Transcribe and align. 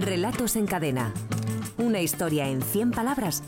Relatos 0.00 0.54
en 0.54 0.66
cadena. 0.66 1.12
Una 1.76 2.00
historia 2.00 2.48
en 2.48 2.62
100 2.62 2.92
palabras 2.92 3.42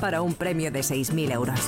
para 0.00 0.22
un 0.22 0.34
premio 0.34 0.70
de 0.70 0.80
6.000 0.80 1.32
euros. 1.32 1.60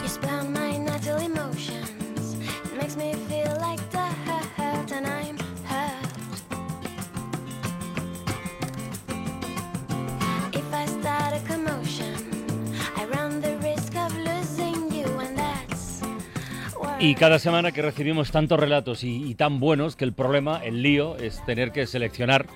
Y 17.00 17.14
cada 17.14 17.38
semana 17.38 17.72
que 17.72 17.82
recibimos 17.82 18.30
tantos 18.30 18.58
relatos 18.58 19.02
y, 19.02 19.24
y 19.24 19.34
tan 19.34 19.58
buenos 19.58 19.96
que 19.96 20.04
el 20.04 20.12
problema, 20.12 20.64
el 20.64 20.82
lío, 20.82 21.16
es 21.16 21.44
tener 21.44 21.72
que 21.72 21.86
seleccionar, 21.86 22.46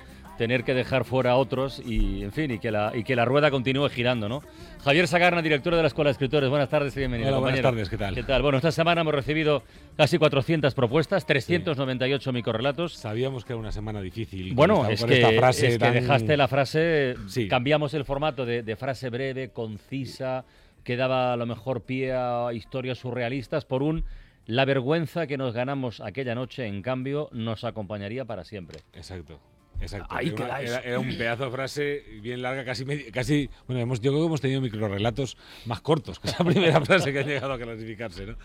tener 0.43 0.65
que 0.65 0.75
dejar 0.75 1.05
fuera 1.05 1.31
a 1.31 1.37
otros 1.37 1.81
y, 1.87 2.25
en 2.25 2.33
fin, 2.33 2.51
y 2.51 2.59
que 2.59 2.73
la, 2.73 2.91
y 2.97 3.05
que 3.05 3.15
la 3.15 3.25
rueda 3.25 3.49
continúe 3.53 3.89
girando, 3.91 4.29
¿no? 4.29 4.43
Javier 4.83 5.07
Sagarna, 5.07 5.41
director 5.41 5.73
de 5.77 5.83
la 5.83 5.87
Escuela 5.87 6.09
de 6.09 6.13
Escritores, 6.15 6.51
buenas 6.51 6.69
tardes 6.69 6.97
y 6.97 6.99
bienvenido. 6.99 7.29
Hola, 7.31 7.39
buenas 7.39 7.61
tardes, 7.63 7.89
¿qué 7.89 7.97
tal? 7.97 8.13
¿Qué 8.17 8.25
tal? 8.25 8.43
Bueno, 8.43 8.59
esta 8.59 8.73
semana 8.73 9.03
hemos 9.03 9.15
recibido 9.15 9.63
casi 9.97 10.19
400 10.19 10.75
propuestas, 10.75 11.27
398 11.27 12.33
microrelatos. 12.33 12.95
Sabíamos 12.95 13.45
que 13.45 13.53
era 13.53 13.61
una 13.61 13.71
semana 13.71 14.01
difícil. 14.01 14.53
Bueno, 14.53 14.81
esta- 14.91 14.93
es 14.95 15.05
que, 15.05 15.15
esta 15.23 15.31
frase 15.39 15.67
es 15.69 15.73
que 15.75 15.79
tan- 15.79 15.95
dejaste 15.95 16.37
la 16.37 16.49
frase, 16.49 17.15
Sí. 17.29 17.47
cambiamos 17.47 17.95
el 17.95 18.05
formato 18.05 18.45
de, 18.45 18.65
de 18.65 18.75
frase 18.75 19.11
breve, 19.11 19.51
concisa, 19.51 20.45
que 20.83 20.97
daba 20.97 21.35
a 21.35 21.37
lo 21.37 21.47
mejor 21.47 21.83
pie 21.83 22.15
a 22.15 22.49
historias 22.53 22.99
surrealistas 22.99 23.65
por 23.65 23.85
un 23.85 24.05
la 24.47 24.65
vergüenza 24.65 25.29
que 25.29 25.39
nos 25.39 25.55
ganamos 25.55 26.01
aquella 26.01 26.35
noche, 26.35 26.67
en 26.67 26.83
cambio, 26.83 27.29
nos 27.31 27.63
acompañaría 27.63 28.25
para 28.25 28.43
siempre. 28.43 28.81
Exacto. 28.93 29.39
Exacto. 29.83 30.07
Ahí 30.11 30.29
era, 30.29 30.37
quedáis. 30.37 30.71
era- 30.71 30.81
era 30.81 30.99
un 30.99 31.09
pedazo 31.17 31.45
de 31.47 31.51
frase 31.51 32.05
bien 32.23 32.41
larga, 32.43 32.65
casi, 32.65 32.85
casi 33.13 33.51
bueno, 33.67 33.83
hemos, 33.83 34.01
yo 34.01 34.11
creo 34.13 34.23
que 34.23 34.27
hemos 34.29 34.41
tenido 34.41 34.61
microrelatos 34.61 35.37
más 35.67 35.81
cortos 35.81 36.19
que 36.21 36.29
esa 36.29 36.45
primera 36.45 36.81
frase 36.81 37.13
que 37.13 37.19
han 37.21 37.27
llegado 37.27 37.53
a 37.53 37.59
clasificarse, 37.59 38.27
¿no? 38.27 38.37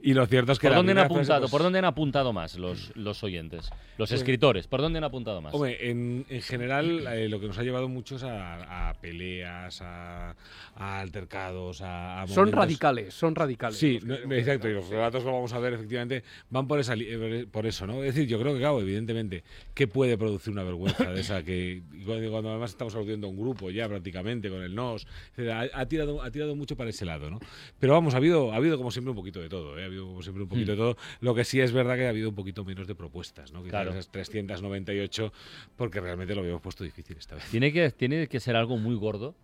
Y 0.00 0.12
lo 0.14 0.26
cierto 0.26 0.52
es 0.52 0.58
que 0.58 0.66
¿Por 0.68 0.72
la 0.72 0.76
dónde 0.78 0.92
han 0.92 0.96
primera 0.96 1.08
frase, 1.14 1.20
apuntado? 1.32 1.40
pues, 1.42 1.50
¿Por 1.50 1.62
dónde 1.62 1.78
han 1.78 1.84
apuntado 1.86 2.32
más 2.32 2.56
los, 2.56 2.92
los 2.96 3.22
oyentes? 3.24 3.70
Los 3.96 4.08
Pues- 4.10 4.20
escritores, 4.20 4.66
¿por 4.66 4.80
dónde 4.80 4.98
han 4.98 5.04
apuntado 5.04 5.40
más? 5.40 5.54
Hombre, 5.54 5.90
en, 5.90 6.26
en 6.28 6.42
general 6.42 7.06
eh, 7.08 7.28
lo 7.28 7.40
que 7.40 7.46
nos 7.46 7.58
ha 7.58 7.62
llevado 7.62 7.88
mucho 7.88 8.16
es 8.16 8.22
a, 8.24 8.90
a 8.90 8.94
peleas, 8.94 9.80
a, 9.82 10.34
a 10.76 11.00
altercados, 11.00 11.80
a, 11.80 12.22
a 12.22 12.26
Son 12.26 12.36
momentos- 12.46 12.58
radicales, 12.60 13.14
son 13.14 13.34
radicales. 13.34 13.78
Sí, 13.78 13.98
no, 14.04 14.14
exacto, 14.34 14.68
y 14.68 14.74
los 14.74 14.88
relatos 14.88 15.22
que 15.22 15.30
vamos 15.30 15.52
a 15.52 15.58
ver 15.58 15.72
efectivamente 15.74 16.22
van 16.50 16.66
por 16.68 16.78
esa 16.80 16.94
eh, 16.96 17.46
por 17.50 17.66
eso, 17.66 17.86
¿no? 17.86 18.02
Es 18.04 18.14
decir, 18.14 18.28
yo 18.28 18.38
creo 18.38 18.52
que 18.52 18.58
claro, 18.60 18.80
evidentemente, 18.80 19.42
¿qué 19.74 19.86
puede 19.86 20.18
producir 20.18 20.52
una 20.52 20.62
vergüenza 20.64 20.83
de 20.84 21.20
esa 21.20 21.42
que 21.42 21.82
cuando, 22.04 22.50
además 22.50 22.70
estamos 22.70 22.94
aludiendo 22.94 23.26
a 23.26 23.30
un 23.30 23.36
grupo 23.36 23.70
ya 23.70 23.88
prácticamente 23.88 24.48
con 24.50 24.62
el 24.62 24.74
NOS, 24.74 25.06
ha, 25.50 25.66
ha 25.72 25.86
tirado 25.86 26.22
ha 26.22 26.30
tirado 26.30 26.54
mucho 26.56 26.76
para 26.76 26.90
ese 26.90 27.04
lado, 27.04 27.30
¿no? 27.30 27.38
Pero 27.78 27.92
vamos, 27.92 28.14
ha 28.14 28.18
habido 28.18 28.52
ha 28.52 28.56
habido 28.56 28.76
como 28.76 28.90
siempre 28.90 29.10
un 29.10 29.16
poquito 29.16 29.40
de 29.40 29.48
todo, 29.48 29.78
¿eh? 29.78 29.82
ha 29.82 29.86
habido 29.86 30.06
como 30.06 30.22
siempre 30.22 30.42
un 30.42 30.48
poquito 30.48 30.72
de 30.72 30.76
todo. 30.76 30.96
Lo 31.20 31.34
que 31.34 31.44
sí 31.44 31.60
es 31.60 31.72
verdad 31.72 31.96
que 31.96 32.06
ha 32.06 32.10
habido 32.10 32.28
un 32.28 32.34
poquito 32.34 32.64
menos 32.64 32.86
de 32.86 32.94
propuestas, 32.94 33.52
¿no? 33.52 33.60
Quizás 33.60 33.70
Claro. 33.70 33.90
esas 33.90 34.08
398 34.10 35.32
porque 35.76 36.00
realmente 36.00 36.34
lo 36.34 36.40
habíamos 36.42 36.62
puesto 36.62 36.84
difícil 36.84 37.16
esta 37.16 37.34
vez. 37.34 37.44
Tiene 37.50 37.72
que, 37.72 37.90
tiene 37.90 38.26
que 38.28 38.40
ser 38.40 38.56
algo 38.56 38.76
muy 38.76 38.94
gordo 38.94 39.34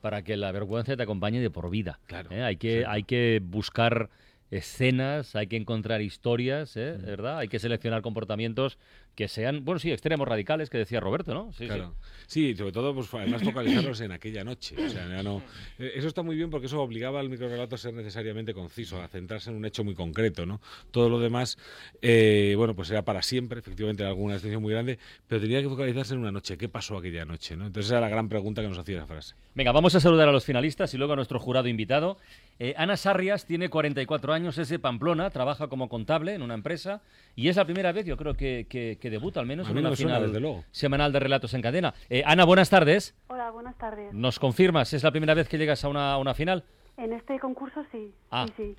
para 0.00 0.22
que 0.22 0.36
la 0.36 0.52
vergüenza 0.52 0.96
te 0.96 1.02
acompañe 1.02 1.40
de 1.40 1.50
por 1.50 1.70
vida. 1.70 2.00
Claro, 2.06 2.30
¿eh? 2.32 2.42
Hay, 2.42 2.56
que, 2.56 2.80
sí. 2.80 2.84
hay 2.86 3.02
que 3.02 3.40
buscar 3.42 4.10
escenas, 4.50 5.36
hay 5.36 5.46
que 5.46 5.56
encontrar 5.56 6.00
historias, 6.02 6.76
¿eh? 6.76 6.96
Mm. 6.98 7.06
¿verdad? 7.06 7.38
Hay 7.38 7.48
que 7.48 7.58
seleccionar 7.58 8.02
comportamientos 8.02 8.78
que 9.20 9.28
sean, 9.28 9.66
bueno, 9.66 9.78
sí, 9.78 9.92
extremos 9.92 10.26
radicales, 10.26 10.70
que 10.70 10.78
decía 10.78 10.98
Roberto, 10.98 11.34
¿no? 11.34 11.52
Sí, 11.52 11.66
Claro. 11.66 11.94
Sí, 12.26 12.54
sobre 12.56 12.72
todo, 12.72 12.94
pues 12.94 13.12
además 13.12 13.42
focalizarlos 13.44 14.00
en 14.00 14.12
aquella 14.12 14.44
noche. 14.44 14.74
O 14.82 14.88
sea, 14.88 15.06
ya 15.08 15.22
no, 15.22 15.42
eh, 15.78 15.92
eso 15.96 16.08
está 16.08 16.22
muy 16.22 16.36
bien 16.36 16.48
porque 16.48 16.68
eso 16.68 16.80
obligaba 16.80 17.20
al 17.20 17.28
microrelato 17.28 17.74
a 17.74 17.78
ser 17.78 17.92
necesariamente 17.92 18.54
conciso, 18.54 19.02
a 19.02 19.08
centrarse 19.08 19.50
en 19.50 19.56
un 19.56 19.64
hecho 19.66 19.84
muy 19.84 19.94
concreto, 19.94 20.46
¿no? 20.46 20.60
Todo 20.90 21.10
lo 21.10 21.18
demás, 21.20 21.58
eh, 22.00 22.54
bueno, 22.56 22.74
pues 22.74 22.90
era 22.90 23.02
para 23.02 23.20
siempre, 23.20 23.58
efectivamente, 23.60 24.02
era 24.04 24.10
alguna 24.10 24.34
extensión 24.34 24.62
muy 24.62 24.72
grande, 24.72 24.98
pero 25.28 25.40
tenía 25.42 25.60
que 25.60 25.68
focalizarse 25.68 26.14
en 26.14 26.20
una 26.20 26.32
noche. 26.32 26.56
¿Qué 26.56 26.68
pasó 26.70 26.96
aquella 26.96 27.26
noche? 27.26 27.56
¿no? 27.56 27.66
Entonces 27.66 27.90
era 27.90 28.00
la 28.00 28.08
gran 28.08 28.28
pregunta 28.30 28.62
que 28.62 28.68
nos 28.68 28.78
hacía 28.78 28.96
la 28.98 29.06
frase. 29.06 29.34
Venga, 29.54 29.72
vamos 29.72 29.94
a 29.96 30.00
saludar 30.00 30.28
a 30.28 30.32
los 30.32 30.44
finalistas 30.46 30.94
y 30.94 30.96
luego 30.98 31.12
a 31.12 31.16
nuestro 31.16 31.38
jurado 31.40 31.68
invitado. 31.68 32.16
Eh, 32.58 32.74
Ana 32.76 32.96
Sarrias 32.96 33.44
tiene 33.44 33.68
44 33.68 34.32
años, 34.32 34.56
es 34.58 34.68
de 34.68 34.78
Pamplona, 34.78 35.30
trabaja 35.30 35.66
como 35.68 35.88
contable 35.88 36.34
en 36.34 36.42
una 36.42 36.54
empresa 36.54 37.02
y 37.34 37.48
es 37.48 37.56
la 37.56 37.64
primera 37.64 37.90
vez, 37.92 38.06
yo 38.06 38.16
creo, 38.16 38.34
que, 38.34 38.66
que- 38.68 38.98
que 39.00 39.09
debuta 39.10 39.40
al 39.40 39.46
menos 39.46 39.66
A 39.66 39.70
en 39.70 39.74
no 39.74 39.80
una 39.80 39.90
me 39.90 39.96
suena, 39.96 40.14
final 40.16 40.28
desde 40.28 40.40
luego. 40.40 40.64
semanal 40.70 41.12
de 41.12 41.20
relatos 41.20 41.52
en 41.54 41.62
cadena. 41.62 41.92
Eh, 42.08 42.22
Ana, 42.24 42.44
buenas 42.44 42.70
tardes. 42.70 43.14
Hola, 43.28 43.50
buenas 43.50 43.76
tardes. 43.76 44.12
¿Nos 44.14 44.38
confirmas? 44.38 44.92
¿Es 44.92 45.02
la 45.02 45.10
primera 45.10 45.34
vez 45.34 45.48
que 45.48 45.58
llegas 45.58 45.84
a 45.84 45.88
una, 45.88 46.12
a 46.12 46.18
una 46.18 46.34
final? 46.34 46.64
En 46.96 47.12
este 47.12 47.38
concurso 47.38 47.84
sí. 47.92 48.12
Ah. 48.30 48.46
Sí, 48.48 48.52
sí. 48.56 48.76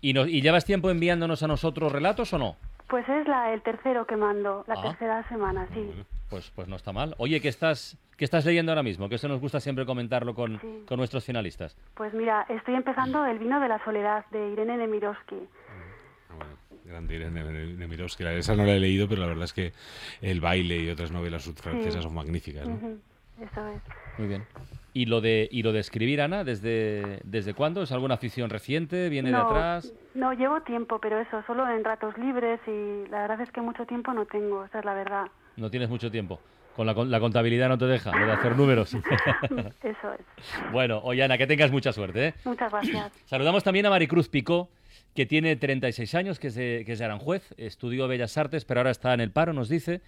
¿Y, 0.00 0.12
nos- 0.12 0.28
¿Y 0.28 0.40
llevas 0.42 0.64
tiempo 0.64 0.90
enviándonos 0.90 1.42
a 1.42 1.46
nosotros 1.48 1.90
relatos 1.92 2.32
o 2.32 2.38
no? 2.38 2.56
Pues 2.88 3.08
es 3.08 3.26
la, 3.26 3.52
el 3.52 3.62
tercero 3.62 4.06
que 4.06 4.14
mando, 4.16 4.64
la 4.68 4.74
Ah. 4.78 4.82
tercera 4.82 5.28
semana, 5.28 5.66
sí. 5.74 5.90
Pues, 6.30 6.50
pues 6.54 6.68
no 6.68 6.76
está 6.76 6.92
mal. 6.92 7.14
Oye, 7.18 7.40
¿qué 7.40 7.48
estás, 7.48 7.96
¿qué 8.16 8.24
estás 8.24 8.44
leyendo 8.44 8.70
ahora 8.72 8.82
mismo? 8.82 9.08
Que 9.08 9.14
eso 9.16 9.26
nos 9.28 9.40
gusta 9.40 9.58
siempre 9.60 9.86
comentarlo 9.86 10.34
con, 10.34 10.60
Sí. 10.60 10.84
con 10.86 10.98
nuestros 10.98 11.24
finalistas. 11.24 11.76
Pues 11.94 12.12
mira, 12.14 12.46
estoy 12.48 12.74
empezando 12.74 13.24
El 13.26 13.38
vino 13.38 13.58
de 13.60 13.68
la 13.68 13.82
soledad 13.84 14.24
de 14.30 14.50
Irene 14.50 14.76
Nemirovsky. 14.76 15.36
Bueno, 16.86 16.92
grande 17.06 17.14
Irene 17.16 17.74
Nemirovsky. 17.76 18.22
La- 18.24 18.32
Esa 18.34 18.54
no 18.54 18.64
la 18.64 18.74
he 18.74 18.80
leído, 18.80 19.08
pero 19.08 19.20
la 19.22 19.26
verdad 19.28 19.44
es 19.44 19.52
que 19.52 19.72
El 20.22 20.40
baile 20.40 20.76
y 20.78 20.88
otras 20.88 21.10
novelas 21.10 21.44
francesas 21.56 21.94
Sí. 21.94 22.02
son 22.02 22.14
magníficas. 22.14 22.66
¿no? 22.66 22.74
Ujú, 22.74 22.98
Eso 23.42 23.68
es. 23.68 23.82
Muy 24.18 24.28
bien. 24.28 24.44
¿Y 24.94 25.04
lo 25.06 25.20
de, 25.20 25.46
y 25.52 25.62
lo 25.62 25.72
de 25.72 25.80
escribir, 25.80 26.22
Ana, 26.22 26.42
desde, 26.42 27.20
desde 27.24 27.52
cuándo? 27.52 27.82
¿Es 27.82 27.92
alguna 27.92 28.14
afición 28.14 28.48
reciente? 28.48 29.10
¿Viene 29.10 29.28
de 29.30 29.36
no, 29.36 29.46
atrás? 29.50 29.92
no, 30.14 30.32
llevo 30.32 30.62
tiempo, 30.62 30.98
pero 31.00 31.20
eso, 31.20 31.42
solo 31.46 31.68
en 31.68 31.84
ratos 31.84 32.16
libres 32.16 32.60
y 32.66 33.06
la 33.10 33.20
verdad 33.22 33.40
es 33.42 33.50
que 33.50 33.60
mucho 33.60 33.84
tiempo 33.84 34.14
no 34.14 34.24
tengo, 34.24 34.64
esa 34.64 34.78
es 34.78 34.84
la 34.86 34.94
verdad. 34.94 35.26
No 35.56 35.70
tienes 35.70 35.90
mucho 35.90 36.10
tiempo. 36.10 36.40
Con 36.74 36.86
la, 36.86 36.94
con- 36.94 37.10
la 37.10 37.20
contabilidad 37.20 37.68
no 37.68 37.76
te 37.78 37.84
deja, 37.86 38.14
lo 38.18 38.26
de 38.26 38.32
hacer 38.32 38.56
números. 38.56 38.94
Eso 39.82 40.12
es. 40.14 40.72
bueno, 40.72 41.00
oye, 41.02 41.22
Ana, 41.22 41.36
que 41.36 41.46
tengas 41.46 41.70
mucha 41.70 41.92
suerte. 41.92 42.28
¿eh? 42.28 42.34
Muchas 42.44 42.70
gracias. 42.72 43.12
Saludamos 43.26 43.64
también 43.64 43.84
a 43.86 43.90
Maricruz 43.90 44.28
Picó, 44.30 44.70
que 45.16 45.26
tiene 45.26 45.56
36 45.56 46.14
años, 46.14 46.38
que 46.38 46.48
es 46.48 46.54
de, 46.54 46.84
que 46.86 46.92
es 46.92 46.98
de 47.00 47.04
Aranjuez, 47.06 47.52
estudió 47.56 48.06
Bellas 48.06 48.36
Artes, 48.38 48.64
pero 48.64 48.80
ahora 48.80 48.90
está 48.90 49.12
en 49.14 49.20
el 49.20 49.32
paro, 49.32 49.52
nos 49.52 49.68
dice. 49.68 50.00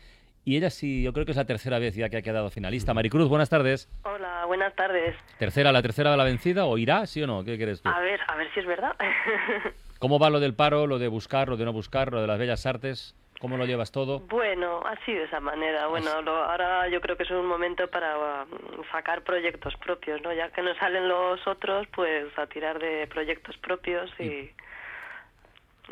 Y 0.45 0.57
ella 0.57 0.71
sí, 0.71 1.03
yo 1.03 1.13
creo 1.13 1.25
que 1.27 1.33
es 1.33 1.37
la 1.37 1.45
tercera 1.47 1.79
vez 1.79 1.95
ya 1.95 2.09
que 2.09 2.19
ha 2.19 2.23
quedado 2.23 2.49
finalista. 2.51 2.95
Maricruz, 2.95 3.29
buenas 3.29 3.51
tardes. 3.51 3.89
Hola, 4.05 4.45
buenas 4.47 4.75
tardes. 4.77 5.15
¿Tercera, 5.39 5.73
la 5.73 5.83
tercera 5.83 6.11
de 6.13 6.17
la 6.17 6.25
vencida 6.25 6.65
o 6.67 6.79
irá, 6.79 7.05
sí 7.07 7.23
o 7.23 7.27
no? 7.27 7.45
¿Qué 7.45 7.57
crees 7.59 7.83
tú? 7.83 7.89
A 7.89 7.99
ver, 8.01 8.21
a 8.29 8.37
ver 8.37 8.49
si 8.55 8.61
es 8.61 8.67
verdad. 8.67 8.95
¿Cómo 9.99 10.19
va 10.19 10.31
lo 10.31 10.41
del 10.41 10.55
paro, 10.55 10.87
lo 10.87 10.99
de 10.99 11.09
buscar, 11.09 11.49
lo 11.49 11.57
de 11.57 11.65
no 11.65 11.73
buscar, 11.73 12.13
lo 12.13 12.21
de 12.21 12.27
las 12.27 12.39
Bellas 12.39 12.65
Artes? 12.67 13.15
¿Cómo 13.41 13.57
lo 13.57 13.67
llevas 13.67 13.93
todo? 13.93 14.21
bueno, 14.21 14.81
así 14.87 15.13
de 15.13 15.25
esa 15.25 15.39
manera. 15.41 15.87
Bueno, 15.87 16.23
lo- 16.23 16.45
ahora 16.45 16.89
yo 16.89 17.01
creo 17.01 17.17
que 17.17 17.23
es 17.23 17.31
un 17.31 17.47
momento 17.47 17.89
para 17.89 18.45
mm, 18.47 18.91
sacar 18.91 19.23
proyectos 19.23 19.75
propios, 19.77 20.21
¿no? 20.23 20.33
Ya 20.33 20.51
que 20.51 20.63
no 20.63 20.75
salen 20.77 21.09
los 21.09 21.47
otros, 21.47 21.87
pues 21.95 22.27
a 22.37 22.47
tirar 22.47 22.79
de 22.79 23.07
proyectos 23.07 23.57
propios 23.59 24.11
y... 24.19 24.25
Y, 24.25 24.51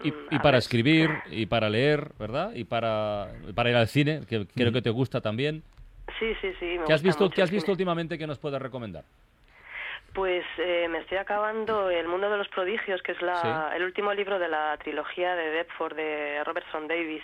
mm, 0.04 0.34
y 0.34 0.38
para 0.38 0.52
ver. 0.52 0.58
escribir, 0.58 1.10
y 1.30 1.46
para 1.46 1.68
leer, 1.70 2.10
¿verdad? 2.18 2.52
Y 2.54 2.64
para, 2.64 3.28
para 3.54 3.70
ir 3.70 3.76
al 3.76 3.88
cine, 3.88 4.20
que 4.28 4.46
creo 4.46 4.72
que 4.72 4.82
te 4.82 4.90
gusta 4.90 5.20
también. 5.20 5.62
Sí, 6.18 6.32
sí, 6.40 6.52
sí. 6.60 6.78
me 6.78 6.84
¿Qué 6.86 6.92
has 6.92 7.02
visto, 7.02 7.28
¿qué 7.30 7.42
has 7.42 7.50
visto 7.50 7.70
últimamente 7.72 8.16
que 8.18 8.26
nos 8.26 8.38
puedes 8.38 8.60
recomendar? 8.62 9.04
Pues 10.14 10.44
eh, 10.58 10.88
me 10.88 10.98
estoy 11.00 11.18
acabando 11.18 11.90
El 11.90 12.08
mundo 12.08 12.30
de 12.30 12.38
los 12.38 12.48
prodigios, 12.48 13.02
que 13.02 13.12
es 13.12 13.20
la, 13.20 13.68
Sí. 13.70 13.76
el 13.76 13.82
último 13.82 14.14
libro 14.14 14.38
de 14.38 14.48
la 14.48 14.76
trilogía 14.82 15.34
de 15.34 15.50
Deptford 15.50 15.94
de 15.96 16.42
Robertson 16.44 16.88
Davis. 16.88 17.22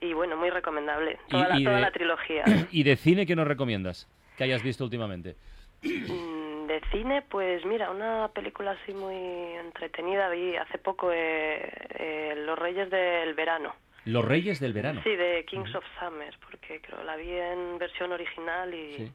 Y 0.00 0.12
bueno, 0.14 0.36
muy 0.36 0.50
recomendable. 0.50 1.18
Toda, 1.28 1.56
Y- 1.56 1.60
y 1.60 1.64
la, 1.64 1.70
toda 1.70 1.76
de- 1.76 1.82
la 1.82 1.90
trilogía. 1.92 2.44
¿Y 2.72 2.82
de 2.82 2.96
cine 2.96 3.26
qué 3.26 3.36
nos 3.36 3.46
recomiendas? 3.46 4.08
Que 4.36 4.44
hayas 4.44 4.62
visto 4.62 4.82
últimamente. 4.82 5.36
De 6.70 6.80
cine, 6.92 7.22
pues 7.22 7.64
mira, 7.64 7.90
una 7.90 8.28
película 8.32 8.70
así 8.80 8.94
muy 8.94 9.16
entretenida 9.58 10.28
vi 10.30 10.54
hace 10.54 10.78
poco, 10.78 11.10
eh, 11.12 11.68
eh, 11.98 12.34
Los 12.46 12.56
Reyes 12.56 12.88
del 12.90 13.34
Verano. 13.34 13.74
Los 14.04 14.24
Reyes 14.24 14.60
del 14.60 14.72
Verano. 14.72 15.00
Sí, 15.02 15.16
de 15.16 15.44
Kings 15.46 15.74
of 15.74 15.82
Summer, 15.98 16.32
porque 16.48 16.80
creo 16.80 17.02
la 17.02 17.16
vi 17.16 17.28
en 17.28 17.76
versión 17.76 18.12
original 18.12 18.72
y 18.72 18.92
Sí. 18.94 19.12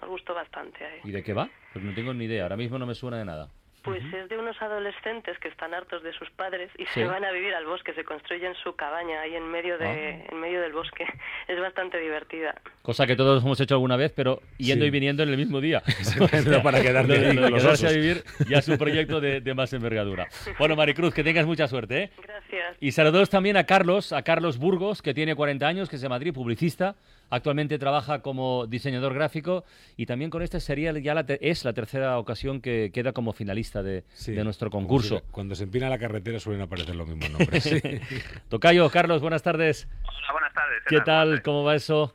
me 0.00 0.06
gustó 0.06 0.32
bastante. 0.32 1.00
¿Y 1.02 1.10
de 1.10 1.24
qué 1.24 1.32
va? 1.34 1.48
Pues 1.72 1.84
no 1.84 1.92
tengo 1.92 2.14
ni 2.14 2.26
idea, 2.26 2.44
ahora 2.44 2.56
mismo 2.56 2.78
no 2.78 2.86
me 2.86 2.94
suena 2.94 3.18
de 3.18 3.24
nada. 3.24 3.48
Pues 3.82 4.02
es 4.14 4.28
de 4.28 4.38
unos 4.38 4.60
adolescentes 4.62 5.38
que 5.38 5.48
están 5.48 5.74
hartos 5.74 6.02
de 6.02 6.12
sus 6.12 6.30
padres 6.30 6.70
y 6.78 6.84
Sí. 6.86 6.90
se 6.94 7.04
van 7.04 7.24
a 7.24 7.32
vivir 7.32 7.54
al 7.54 7.66
bosque, 7.66 7.92
se 7.94 8.04
construyen 8.04 8.54
su 8.62 8.74
cabaña 8.76 9.20
ahí 9.22 9.34
en 9.34 9.50
medio 9.50 9.76
de 9.78 9.86
Ah. 9.86 10.26
en 10.32 10.40
medio 10.40 10.60
del 10.60 10.72
bosque. 10.72 11.04
Es 11.48 11.60
bastante 11.60 11.98
divertida. 11.98 12.54
Cosa 12.82 13.06
que 13.06 13.16
todos 13.16 13.42
hemos 13.44 13.60
hecho 13.60 13.74
alguna 13.74 13.96
vez, 13.96 14.12
pero 14.14 14.40
yendo 14.58 14.84
Sí. 14.84 14.88
y 14.88 14.90
viniendo 14.90 15.22
en 15.22 15.28
el 15.30 15.36
mismo 15.36 15.60
día. 15.60 15.82
Pero 16.44 16.62
para 16.62 16.80
quedarte 16.82 17.34
Lo 17.34 17.42
lo 17.42 17.50
los 17.50 17.62
quedarse 17.62 17.86
a 17.88 17.90
vivir 17.92 18.22
ya 18.48 18.58
es 18.58 18.68
un 18.68 18.78
proyecto 18.78 19.20
de, 19.20 19.40
de 19.40 19.54
más 19.54 19.72
envergadura. 19.72 20.28
Bueno, 20.58 20.76
Maricruz, 20.76 21.12
que 21.14 21.24
tengas 21.24 21.46
mucha 21.46 21.66
suerte, 21.68 22.04
¿eh? 22.04 22.10
Gracias. 22.22 22.76
Y 22.80 22.92
saludos 22.92 23.30
también 23.30 23.56
a 23.56 23.64
Carlos, 23.64 24.12
a 24.12 24.22
Carlos 24.22 24.58
Burgos, 24.58 25.02
que 25.02 25.14
tiene 25.14 25.34
40 25.34 25.66
años, 25.66 25.88
que 25.88 25.96
es 25.96 26.02
de 26.02 26.08
Madrid, 26.08 26.32
publicista. 26.32 26.94
Actualmente 27.34 27.78
trabaja 27.78 28.20
como 28.20 28.66
diseñador 28.66 29.14
gráfico 29.14 29.64
y 29.96 30.04
también 30.04 30.28
con 30.30 30.42
este 30.42 30.60
sería 30.60 30.92
ya 30.98 31.14
la 31.14 31.24
es 31.40 31.64
la 31.64 31.72
tercera 31.72 32.18
ocasión 32.18 32.60
que 32.60 32.90
queda 32.92 33.12
como 33.12 33.32
finalista 33.32 33.82
de, 33.82 34.04
Sí, 34.12 34.32
de 34.32 34.44
nuestro 34.44 34.68
concurso. 34.68 35.20
si- 35.20 35.32
cuando 35.32 35.54
se 35.54 35.64
empina 35.64 35.88
la 35.88 35.98
carretera 35.98 36.38
suelen 36.38 36.60
aparecer 36.60 36.94
los 36.94 37.08
mismos 37.08 37.30
nombres. 37.30 37.62
sí. 37.64 37.80
Tocayo, 38.50 38.90
Carlos, 38.90 39.22
buenas 39.22 39.42
tardes. 39.42 39.88
Hola, 40.06 40.32
buenas 40.32 40.52
tardes. 40.52 40.82
¿Qué 40.86 41.00
tal? 41.00 41.40
¿Cómo 41.40 41.64
va 41.64 41.74
eso? 41.74 42.14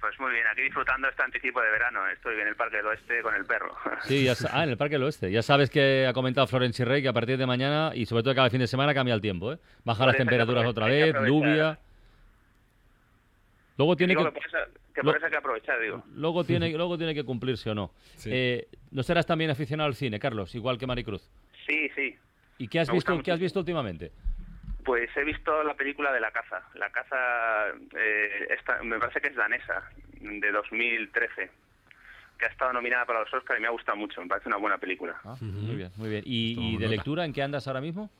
Pues 0.00 0.18
muy 0.18 0.32
bien, 0.32 0.44
aquí 0.50 0.62
disfrutando 0.62 1.08
este 1.08 1.22
anticipo 1.22 1.60
de 1.60 1.70
verano. 1.70 2.00
Estoy 2.08 2.40
en 2.40 2.48
el 2.48 2.56
Parque 2.56 2.78
del 2.78 2.86
Oeste 2.86 3.20
con 3.22 3.34
el 3.34 3.44
perro. 3.44 3.76
Sí, 4.04 4.24
ya 4.24 4.32
ah, 4.50 4.64
en 4.64 4.70
el 4.70 4.78
Parque 4.78 4.94
del 4.94 5.02
Oeste. 5.04 5.30
Ya 5.30 5.42
sabes 5.42 5.68
que 5.68 6.06
ha 6.08 6.14
comentado 6.14 6.46
Florenci 6.46 6.84
Rey 6.84 7.02
que 7.02 7.08
a 7.08 7.12
partir 7.12 7.36
de 7.36 7.44
mañana 7.44 7.92
y 7.94 8.06
sobre 8.06 8.22
todo 8.22 8.34
cada 8.34 8.48
fin 8.48 8.60
de 8.60 8.66
semana 8.66 8.94
cambia 8.94 9.14
el 9.14 9.20
tiempo, 9.20 9.52
¿eh? 9.52 9.58
Bajan 9.84 10.06
las 10.06 10.16
Por 10.16 10.24
temperaturas 10.26 10.64
otra 10.64 10.86
vez, 10.86 11.14
lluvia. 11.26 11.78
Luego 13.78 13.96
tiene 13.96 14.12
Digo 14.12 14.24
que, 14.24 14.34
que 14.34 14.40
por 14.40 14.46
eso, 14.46 14.72
que 14.94 15.00
por 15.02 15.04
lo- 15.12 15.16
eso 15.16 15.26
hay 15.26 15.32
que 15.32 15.38
aprovechar, 15.38 15.80
digo. 15.80 16.02
luego 16.14 16.44
tiene, 16.44 16.70
luego 16.70 16.96
tiene 16.98 17.14
que 17.14 17.24
cumplirse 17.24 17.70
o 17.70 17.74
no. 17.74 17.90
Sí. 18.16 18.30
Eh, 18.32 18.68
¿No 18.90 19.02
serás 19.02 19.26
también 19.26 19.50
aficionado 19.50 19.86
al 19.88 19.94
cine, 19.94 20.18
Carlos, 20.18 20.54
igual 20.54 20.76
que 20.78 20.86
Maricruz? 20.86 21.28
Sí, 21.66 21.88
sí. 21.94 22.14
¿Y 22.58 22.68
qué 22.68 22.80
has 22.80 22.88
Me 22.88 22.94
visto, 22.94 23.22
qué 23.22 23.32
has 23.32 23.40
visto 23.40 23.58
últimamente? 23.60 24.12
Pues 24.84 25.08
he 25.16 25.24
visto 25.24 25.62
la 25.62 25.74
película 25.74 26.12
de 26.12 26.20
La 26.20 26.30
Caza. 26.32 26.62
La 26.74 26.90
Caza, 26.90 27.68
eh, 27.96 28.48
esta- 28.50 28.82
me 28.82 28.98
parece 28.98 29.20
que 29.20 29.28
es 29.28 29.36
danesa, 29.36 29.82
de 30.20 30.50
2013, 30.52 31.50
que 32.38 32.46
ha 32.46 32.48
estado 32.48 32.72
nominada 32.72 33.06
para 33.06 33.20
los 33.20 33.32
Oscars 33.32 33.58
y 33.58 33.62
me 33.62 33.68
ha 33.68 33.72
gustado 33.72 33.96
mucho. 33.96 34.20
Me 34.20 34.26
parece 34.26 34.48
una 34.48 34.56
buena 34.58 34.78
película. 34.78 35.18
Ah, 35.24 35.36
Muy 35.40 35.76
bien, 35.76 35.90
muy 35.96 36.08
bien. 36.10 36.22
¿Y, 36.26 36.72
de 36.76 36.84
nota. 36.84 36.88
lectura 36.96 37.24
en 37.24 37.32
qué 37.32 37.42
andas 37.42 37.66
ahora 37.68 37.80
mismo? 37.80 38.10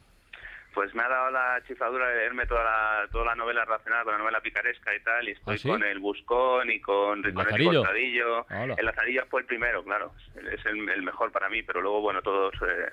Pues 0.74 0.94
me 0.94 1.02
ha 1.02 1.08
dado 1.08 1.30
la 1.30 1.62
chifladura 1.66 2.08
de 2.08 2.16
leerme 2.16 2.46
toda 2.46 2.64
la, 2.64 3.08
toda 3.10 3.26
la 3.26 3.34
novela 3.34 3.64
relacionada 3.64 4.04
con 4.04 4.12
la 4.12 4.19
novela 4.19 4.40
picaresca 4.40 4.94
y 4.94 5.00
tal, 5.00 5.28
y 5.28 5.32
estoy 5.32 5.54
¿Ah, 5.54 5.58
sí? 5.58 5.69
con 5.69 5.82
El 5.82 5.98
Buscón 5.98 6.70
y 6.70 6.80
con 6.80 7.22
Rinconete 7.22 7.62
y 7.62 7.64
Lazarillo? 7.66 7.80
Cortadillo. 7.82 8.76
El 8.78 8.86
Lazarillo 8.86 9.26
fue 9.28 9.40
el 9.42 9.46
primero, 9.46 9.84
claro, 9.84 10.12
es 10.50 10.64
el, 10.66 10.88
el 10.88 11.02
mejor 11.02 11.30
para 11.30 11.48
mí, 11.48 11.62
pero 11.62 11.82
luego, 11.82 12.00
bueno, 12.00 12.22
todos, 12.22 12.54
eh, 12.62 12.90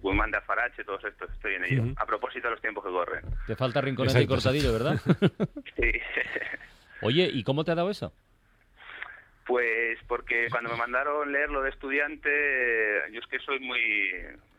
Guzmán 0.00 0.30
de 0.30 0.38
Afarache, 0.38 0.84
todos 0.84 1.04
estos, 1.04 1.30
estoy 1.30 1.54
en 1.54 1.64
ello. 1.64 1.82
A 1.96 2.06
propósito 2.06 2.48
de 2.48 2.52
los 2.52 2.60
tiempos 2.60 2.84
que 2.84 2.90
corren. 2.90 3.24
Te 3.46 3.54
falta 3.54 3.80
rinconete 3.80 4.22
y 4.22 4.26
cortadillo, 4.26 4.72
¿verdad? 4.72 5.00
Sí. 5.76 5.92
Oye, 7.02 7.28
¿y 7.32 7.44
cómo 7.44 7.64
te 7.64 7.72
ha 7.72 7.74
dado 7.74 7.90
eso? 7.90 8.12
Pues 9.46 9.98
porque 10.08 10.48
cuando 10.50 10.70
me 10.70 10.76
mandaron 10.76 11.30
leerlo 11.30 11.62
de 11.62 11.70
estudiante, 11.70 12.30
yo 13.12 13.20
es 13.20 13.26
que 13.26 13.38
soy 13.40 13.60
muy... 13.60 13.80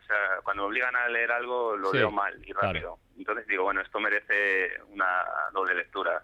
O 0.02 0.06
sea, 0.06 0.38
cuando 0.44 0.62
me 0.62 0.68
obligan 0.68 0.94
a 0.94 1.08
leer 1.08 1.32
algo 1.32 1.76
lo 1.76 1.90
Sí, 1.90 1.96
leo 1.98 2.12
mal 2.12 2.34
y 2.46 2.52
claro. 2.52 2.68
rápido. 2.68 2.98
Entonces 3.18 3.46
digo, 3.48 3.64
bueno, 3.64 3.80
esto 3.80 3.98
merece 3.98 4.70
una 4.90 5.06
doble 5.52 5.74
lectura. 5.74 6.22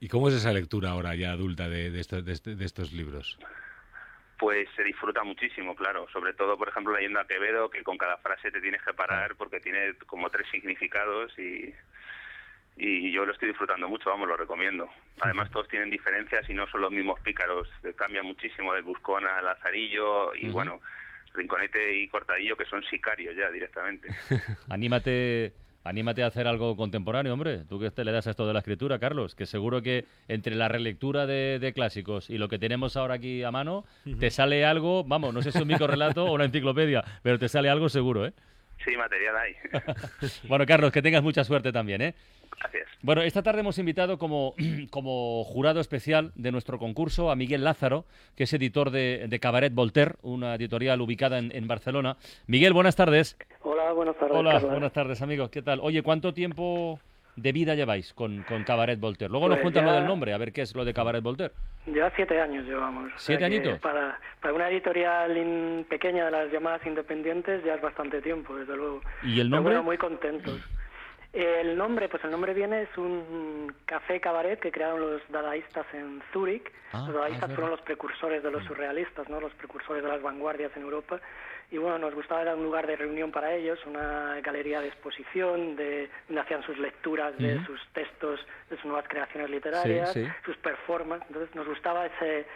¿Y 0.00 0.08
cómo 0.08 0.28
es 0.28 0.34
esa 0.34 0.52
lectura 0.52 0.90
ahora 0.90 1.14
ya 1.14 1.32
adulta 1.32 1.68
de, 1.68 1.90
de 1.90 2.00
estos, 2.00 2.24
de 2.24 2.32
este- 2.32 2.54
de 2.56 2.64
estos 2.64 2.92
libros? 2.94 3.38
Pues 4.38 4.68
se 4.74 4.82
disfruta 4.82 5.22
muchísimo, 5.22 5.76
claro. 5.76 6.06
Sobre 6.12 6.32
todo, 6.32 6.56
por 6.56 6.68
ejemplo, 6.68 6.94
leyendo 6.94 7.20
a 7.20 7.26
Quevedo, 7.26 7.68
que 7.70 7.82
con 7.82 7.98
cada 7.98 8.16
frase 8.16 8.50
te 8.50 8.60
tienes 8.62 8.82
que 8.82 8.94
parar 8.94 9.36
porque 9.36 9.60
tiene 9.60 9.94
como 10.06 10.30
tres 10.30 10.46
significados 10.50 11.38
y, 11.38 11.74
y 12.76 13.12
yo 13.12 13.24
lo 13.24 13.32
estoy 13.32 13.48
disfrutando 13.48 13.88
mucho, 13.88 14.10
vamos, 14.10 14.28
lo 14.28 14.36
recomiendo. 14.36 14.88
Además, 15.20 15.50
todos 15.50 15.68
tienen 15.68 15.90
diferencias 15.90 16.48
y 16.50 16.54
no 16.54 16.66
son 16.66 16.80
los 16.80 16.90
mismos 16.90 17.20
pícaros. 17.20 17.68
Cambia 17.96 18.22
muchísimo 18.22 18.74
del 18.74 18.82
Buscón 18.82 19.24
al 19.26 19.44
Lazarillo 19.44 20.34
y, 20.34 20.48
bueno, 20.48 20.80
Rinconete 21.34 21.96
y 21.98 22.08
Cortadillo, 22.08 22.56
que 22.56 22.64
son 22.64 22.82
sicarios 22.84 23.36
ya 23.36 23.48
directamente. 23.50 24.08
Anímate, 24.68 25.52
anímate 25.84 26.24
a 26.24 26.26
hacer 26.26 26.48
algo 26.48 26.76
contemporáneo, 26.76 27.32
hombre. 27.32 27.64
Tú 27.68 27.78
que 27.78 27.92
te 27.92 28.04
le 28.04 28.10
das 28.10 28.26
a 28.26 28.30
esto 28.30 28.46
de 28.46 28.52
la 28.52 28.58
escritura, 28.58 28.98
Carlos, 28.98 29.36
que 29.36 29.46
seguro 29.46 29.80
que 29.80 30.06
entre 30.26 30.56
la 30.56 30.66
relectura 30.66 31.26
de, 31.26 31.60
de 31.60 31.72
clásicos 31.72 32.28
y 32.28 32.38
lo 32.38 32.48
que 32.48 32.58
tenemos 32.58 32.96
ahora 32.96 33.14
aquí 33.14 33.44
a 33.44 33.52
mano, 33.52 33.84
te 34.18 34.30
sale 34.30 34.64
algo, 34.64 35.04
vamos, 35.04 35.32
no 35.32 35.42
sé 35.42 35.52
si 35.52 35.58
es 35.58 35.62
un 35.62 35.68
microrelato 35.68 36.24
o 36.24 36.34
una 36.34 36.44
enciclopedia, 36.44 37.04
pero 37.22 37.38
te 37.38 37.48
sale 37.48 37.68
algo 37.68 37.88
seguro, 37.88 38.26
¿eh? 38.26 38.32
Sí, 38.84 38.96
material 38.96 39.36
hay. 39.36 39.54
Bueno, 40.48 40.66
Carlos, 40.66 40.92
que 40.92 41.02
tengas 41.02 41.22
mucha 41.22 41.44
suerte 41.44 41.72
también, 41.72 42.02
¿eh? 42.02 42.14
Gracias. 42.60 42.88
Bueno, 43.02 43.22
esta 43.22 43.42
tarde 43.42 43.60
hemos 43.60 43.78
invitado 43.78 44.18
como, 44.18 44.54
como 44.90 45.44
jurado 45.44 45.80
especial 45.80 46.32
de 46.34 46.52
nuestro 46.52 46.78
concurso 46.78 47.30
a 47.30 47.36
Miguel 47.36 47.64
Lázaro, 47.64 48.04
que 48.36 48.44
es 48.44 48.52
editor 48.52 48.90
de, 48.90 49.26
de 49.28 49.40
Cabaret 49.40 49.72
Voltaire, 49.74 50.14
una 50.22 50.54
editorial 50.54 51.00
ubicada 51.00 51.38
en, 51.38 51.54
en 51.54 51.66
Barcelona. 51.66 52.16
Miguel, 52.46 52.72
buenas 52.72 52.96
tardes. 52.96 53.36
Hola, 53.62 53.92
buenas 53.92 54.16
tardes. 54.16 54.36
Hola, 54.36 54.52
Carla. 54.52 54.70
buenas 54.70 54.92
tardes, 54.92 55.22
amigos. 55.22 55.50
¿Qué 55.50 55.62
tal? 55.62 55.80
Oye, 55.82 56.02
¿cuánto 56.02 56.32
tiempo 56.32 57.00
de 57.36 57.52
vida 57.52 57.74
lleváis 57.74 58.12
con, 58.14 58.42
con 58.44 58.64
Cabaret 58.64 58.98
Voltaire? 59.00 59.30
Luego 59.30 59.48
nos 59.48 59.56
Pues 59.56 59.62
cuentan 59.62 59.84
lo 59.86 59.90
ya- 59.92 59.96
del 59.98 60.06
nombre, 60.06 60.32
a 60.32 60.38
ver 60.38 60.52
qué 60.52 60.62
es 60.62 60.74
lo 60.74 60.84
de 60.84 60.94
Cabaret 60.94 61.22
Voltaire. 61.22 61.52
Ya 61.86 62.10
siete 62.16 62.40
años 62.40 62.64
llevamos. 62.64 63.06
o 63.06 63.08
sea 63.10 63.18
¿Siete 63.18 63.44
añitos? 63.44 63.78
Para, 63.80 64.18
para 64.40 64.54
una 64.54 64.68
editorial 64.70 65.36
in- 65.36 65.86
pequeña 65.88 66.24
de 66.26 66.30
las 66.30 66.50
llamadas 66.52 66.84
independientes 66.86 67.62
ya 67.64 67.74
es 67.74 67.82
bastante 67.82 68.22
tiempo, 68.22 68.54
desde 68.56 68.76
luego. 68.76 69.00
¿Y 69.22 69.40
el 69.40 69.48
Pero 69.48 69.56
nombre? 69.56 69.74
bueno, 69.74 69.82
muy 69.82 69.98
contentos. 69.98 70.60
El 71.32 71.76
nombre, 71.76 72.08
pues 72.08 72.22
el 72.22 72.30
nombre 72.30 72.54
viene, 72.54 72.82
es 72.82 72.96
un 72.96 73.74
café 73.86 74.20
cabaret 74.20 74.60
que 74.60 74.70
crearon 74.70 75.00
los 75.00 75.20
dadaístas 75.30 75.84
en 75.92 76.22
Zúrich. 76.32 76.62
Ah, 76.92 77.02
los 77.06 77.14
dadaístas 77.16 77.48
ah, 77.48 77.52
es 77.52 77.54
fueron 77.56 77.70
los 77.72 77.80
precursores 77.80 78.40
de 78.40 78.52
los 78.52 78.62
surrealistas, 78.64 79.28
¿no? 79.28 79.40
Los 79.40 79.52
precursores 79.54 80.00
de 80.04 80.08
las 80.08 80.22
vanguardias 80.22 80.70
en 80.76 80.82
Europa. 80.84 81.20
Y 81.70 81.78
bueno, 81.78 81.98
nos 81.98 82.14
gustaba 82.14 82.42
era 82.42 82.54
un 82.54 82.62
lugar 82.62 82.86
de 82.86 82.94
reunión 82.94 83.32
para 83.32 83.52
ellos, 83.54 83.78
una 83.86 84.40
galería 84.42 84.80
de 84.80 84.88
exposición, 84.88 85.74
de, 85.76 86.08
donde 86.28 86.42
hacían 86.42 86.62
sus 86.62 86.78
lecturas 86.78 87.36
de 87.38 87.64
sus 87.66 87.80
textos, 87.92 88.38
de 88.70 88.76
sus 88.76 88.84
nuevas 88.84 89.06
creaciones 89.08 89.50
literarias, 89.50 90.12
sí. 90.12 90.24
sus 90.44 90.56
performances. 90.58 91.26
Entonces 91.28 91.54
nos 91.56 91.66
gustaba 91.66 92.06
ese, 92.06 92.46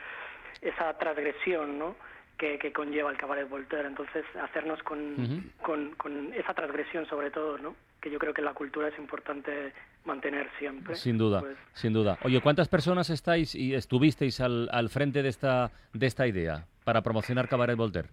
esa 0.62 0.96
transgresión, 0.98 1.78
¿no? 1.78 1.96
Que, 2.36 2.56
que 2.58 2.72
conlleva 2.72 3.10
el 3.10 3.16
cabaret 3.16 3.48
Voltaire. 3.48 3.88
Entonces 3.88 4.24
hacernos 4.40 4.80
con, 4.84 5.50
con, 5.62 5.90
con 5.96 6.32
esa 6.34 6.54
transgresión 6.54 7.04
sobre 7.06 7.32
todo, 7.32 7.58
¿no? 7.58 7.74
Que 8.00 8.10
yo 8.10 8.20
creo 8.20 8.32
que 8.32 8.42
la 8.42 8.52
cultura 8.54 8.86
es 8.88 8.98
importante 8.98 9.72
mantener 10.04 10.48
siempre. 10.60 10.94
Sin 10.94 11.18
duda, 11.18 11.40
Pues, 11.40 11.56
sin 11.72 11.92
duda. 11.92 12.16
Oye, 12.22 12.40
¿cuántas 12.40 12.68
personas 12.68 13.10
estáis 13.10 13.56
y 13.56 13.74
estuvisteis 13.74 14.40
al, 14.40 14.68
al 14.70 14.88
frente 14.90 15.24
de 15.24 15.28
esta, 15.30 15.72
de 15.92 16.06
esta 16.06 16.28
idea 16.28 16.64
para 16.84 17.02
promocionar 17.02 17.48
Cabaret 17.48 17.76
Voltaire? 17.76 18.08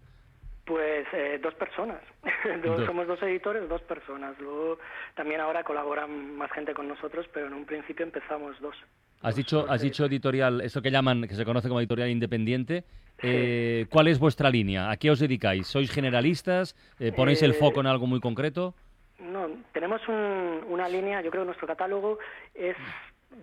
Eh, 1.17 1.39
dos 1.41 1.53
personas. 1.55 2.01
Dos- 2.63 2.77
Dos. 2.77 2.85
Somos 2.85 3.07
dos 3.07 3.21
editores, 3.23 3.69
dos 3.69 3.81
personas. 3.83 4.37
Luego 4.39 4.79
también 5.15 5.39
ahora 5.39 5.63
colaboran 5.63 6.35
más 6.35 6.51
gente 6.51 6.73
con 6.73 6.87
nosotros, 6.89 7.25
pero 7.33 7.47
en 7.47 7.53
un 7.53 7.65
principio 7.65 8.03
empezamos 8.05 8.59
dos. 8.59 8.75
Has 9.21 9.35
dicho, 9.37 9.65
has 9.69 9.81
dicho 9.81 10.05
editorial, 10.05 10.59
eso 10.61 10.81
que 10.81 10.91
llaman, 10.91 11.25
que 11.27 11.35
se 11.35 11.45
conoce 11.45 11.67
como 11.69 11.79
editorial 11.79 12.09
independiente. 12.09 12.83
Eh, 13.23 13.85
¿Cuál 13.89 14.09
es 14.09 14.19
vuestra 14.19 14.49
línea? 14.49 14.91
¿A 14.91 14.97
qué 14.97 15.09
os 15.09 15.19
dedicáis? 15.19 15.67
¿Sois 15.67 15.89
generalistas? 15.89 16.75
Eh, 16.99 17.13
¿Ponéis 17.15 17.41
el 17.43 17.53
foco 17.53 17.79
en 17.79 17.87
algo 17.87 18.07
muy 18.07 18.19
concreto? 18.19 18.75
No, 19.19 19.47
tenemos 19.71 20.05
un- 20.09 20.65
una 20.67 20.89
línea, 20.89 21.21
yo 21.21 21.31
creo 21.31 21.43
que 21.43 21.47
nuestro 21.47 21.65
catálogo 21.67 22.19
es, 22.53 22.75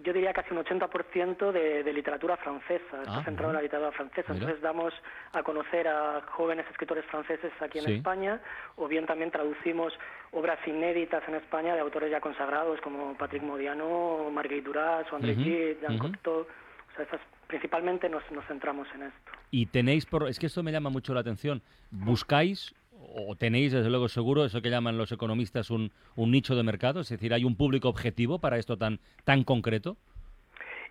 yo 0.02 0.12
diría 0.12 0.32
casi 0.32 0.54
un 0.54 0.64
80% 0.64 1.52
de, 1.52 1.82
de 1.82 1.92
literatura 1.92 2.37
francesa, 2.38 3.02
está 3.02 3.18
Ah, 3.18 3.25
centrado 3.25 3.50
en 3.50 3.56
la 3.56 3.62
literatura 3.62 3.92
francesa, 3.92 4.32
Mira. 4.32 4.44
entonces 4.44 4.62
damos 4.62 4.94
a 5.32 5.42
conocer 5.42 5.87
a 5.88 6.22
jóvenes 6.30 6.66
escritores 6.70 7.04
franceses 7.06 7.52
aquí 7.61 7.78
en 7.78 7.84
Sí. 7.84 7.92
España, 7.94 8.40
o 8.76 8.88
bien 8.88 9.06
también 9.06 9.30
traducimos 9.30 9.92
obras 10.32 10.58
inéditas 10.66 11.22
en 11.28 11.34
España 11.34 11.75
de 11.75 11.80
autores 11.80 12.11
ya 12.11 12.20
consagrados 12.20 12.80
como 12.80 13.14
Patrick 13.16 13.42
Modiano, 13.42 14.30
Marguerite 14.32 14.66
Duras, 14.66 15.06
o 15.12 15.16
André 15.16 15.34
Gide, 15.34 15.78
Jean. 15.82 15.99
Cocteau, 15.99 16.40
o 16.40 16.96
sea, 16.96 17.04
esas- 17.04 17.20
principalmente 17.46 18.08
nos, 18.08 18.22
nos 18.30 18.44
centramos 18.46 18.88
en 18.94 19.02
esto. 19.02 19.32
Y 19.50 19.66
tenéis, 19.66 20.06
por, 20.06 20.26
es 20.28 20.38
que 20.38 20.46
esto 20.46 20.62
me 20.62 20.72
llama 20.72 20.88
mucho 20.88 21.12
la 21.12 21.20
atención, 21.20 21.61
¿buscáis 21.90 22.75
o 23.14 23.37
tenéis, 23.37 23.73
desde 23.73 23.90
luego 23.90 24.09
seguro, 24.09 24.44
eso 24.44 24.62
que 24.62 24.71
llaman 24.71 24.99
los 24.99 25.12
economistas 25.12 25.71
un, 25.71 25.92
un 26.16 26.30
nicho 26.30 26.54
de 26.54 26.62
mercado? 26.62 27.00
Es 27.00 27.09
decir, 27.09 27.35
¿hay 27.35 27.44
un 27.44 27.56
público 27.56 27.88
objetivo 27.88 28.38
para 28.38 28.59
esto 28.59 28.76
tan, 28.76 29.00
tan 29.25 29.44
concreto? 29.44 29.97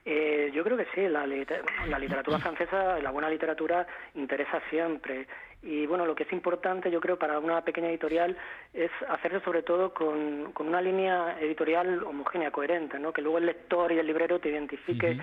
Eh, 0.04 0.52
yo 0.54 0.64
creo 0.64 0.78
que 0.78 0.88
sí, 0.96 1.02
la, 1.08 1.28
la 1.28 2.00
literatura 2.00 2.40
francesa, 2.40 3.00
la 3.00 3.12
buena 3.12 3.30
literatura 3.30 3.86
interesa 4.16 4.62
siempre. 4.70 5.28
Y 5.62 5.86
bueno, 5.86 6.08
lo 6.08 6.16
que 6.16 6.24
es 6.24 6.34
importante, 6.34 6.90
yo 6.90 7.00
creo, 7.00 7.20
para 7.20 7.38
una 7.38 7.64
pequeña 7.64 7.90
editorial 7.90 8.36
es 8.74 8.90
hacerse 9.10 9.42
sobre 9.42 9.62
todo 9.62 9.94
con, 9.94 10.54
con 10.54 10.68
una 10.68 10.82
línea 10.82 11.38
editorial 11.40 12.04
homogénea, 12.04 12.50
coherente, 12.50 12.98
¿no? 12.98 13.14
Que 13.14 13.22
luego 13.22 13.38
el 13.38 13.46
lector 13.46 13.92
y 13.92 14.00
el 14.00 14.08
librero 14.08 14.40
te 14.40 14.50
identifique 14.50 15.20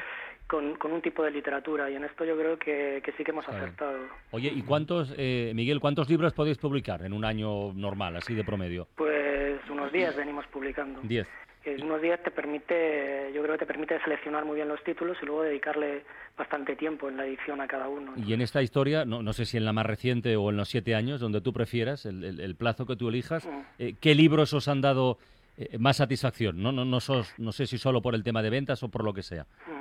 con, 0.48 0.74
con 0.76 0.92
un 0.92 1.00
tipo 1.02 1.22
de 1.22 1.30
literatura. 1.30 1.90
Y 1.90 1.94
en 1.96 2.04
esto 2.04 2.24
yo 2.24 2.36
creo 2.36 2.58
que, 2.58 3.00
que 3.04 3.12
sí 3.12 3.22
que 3.22 3.30
hemos 3.30 3.44
Claro. 3.44 3.60
acertado. 3.64 3.98
Oye, 4.32 4.48
¿y 4.54 4.62
cuántos, 4.62 5.14
eh, 5.16 5.52
Miguel, 5.54 5.78
cuántos 5.80 6.08
libros 6.08 6.32
podéis 6.32 6.58
publicar 6.58 7.04
en 7.04 7.12
un 7.12 7.24
año 7.24 7.72
normal, 7.74 8.16
así 8.16 8.34
de 8.34 8.42
promedio? 8.44 8.88
Pues 8.96 9.60
unos 9.70 9.92
días 9.92 10.16
venimos 10.16 10.46
publicando. 10.48 11.00
Diez. 11.02 11.26
que 11.62 11.74
en 11.74 11.82
unos 11.82 12.00
días 12.00 12.22
te 12.22 12.30
permite, 12.30 13.32
yo 13.34 13.42
creo 13.42 13.54
que 13.54 13.58
te 13.58 13.66
permite 13.66 14.00
seleccionar 14.04 14.44
muy 14.44 14.54
bien 14.54 14.68
los 14.68 14.82
títulos 14.84 15.16
y 15.20 15.26
luego 15.26 15.42
dedicarle 15.42 16.04
bastante 16.38 16.76
tiempo 16.76 17.08
en 17.08 17.16
la 17.16 17.26
edición 17.26 17.60
a 17.60 17.66
cada 17.66 17.88
uno. 17.88 18.14
¿no? 18.16 18.22
Y 18.24 18.32
en 18.32 18.40
esta 18.42 18.62
historia, 18.62 19.04
no, 19.04 19.22
no 19.24 19.32
sé 19.32 19.44
si 19.44 19.56
en 19.56 19.64
la 19.64 19.72
más 19.72 19.84
reciente 19.84 20.36
o 20.36 20.50
en 20.50 20.56
los 20.56 20.68
siete 20.68 20.94
años, 20.94 21.20
donde 21.20 21.40
tú 21.40 21.52
prefieras, 21.52 22.06
el, 22.06 22.22
el- 22.22 22.40
el 22.40 22.54
plazo 22.54 22.86
que 22.86 22.94
tú 22.94 23.08
elijas, 23.08 23.44
Mm. 23.44 23.60
eh, 23.80 23.94
¿qué 24.00 24.14
libros 24.14 24.52
os 24.54 24.68
han 24.68 24.80
dado 24.80 25.18
eh, 25.58 25.76
más 25.78 25.96
satisfacción? 25.96 26.62
No, 26.62 26.70
no, 26.70 26.84
no, 26.84 27.00
sos- 27.00 27.34
no 27.38 27.50
sé 27.50 27.66
si 27.66 27.76
solo 27.76 28.00
por 28.00 28.14
el 28.14 28.22
tema 28.22 28.40
de 28.40 28.50
ventas 28.50 28.80
o 28.84 28.88
por 28.88 29.02
lo 29.02 29.12
que 29.12 29.24
sea. 29.24 29.44
Mm. 29.66 29.77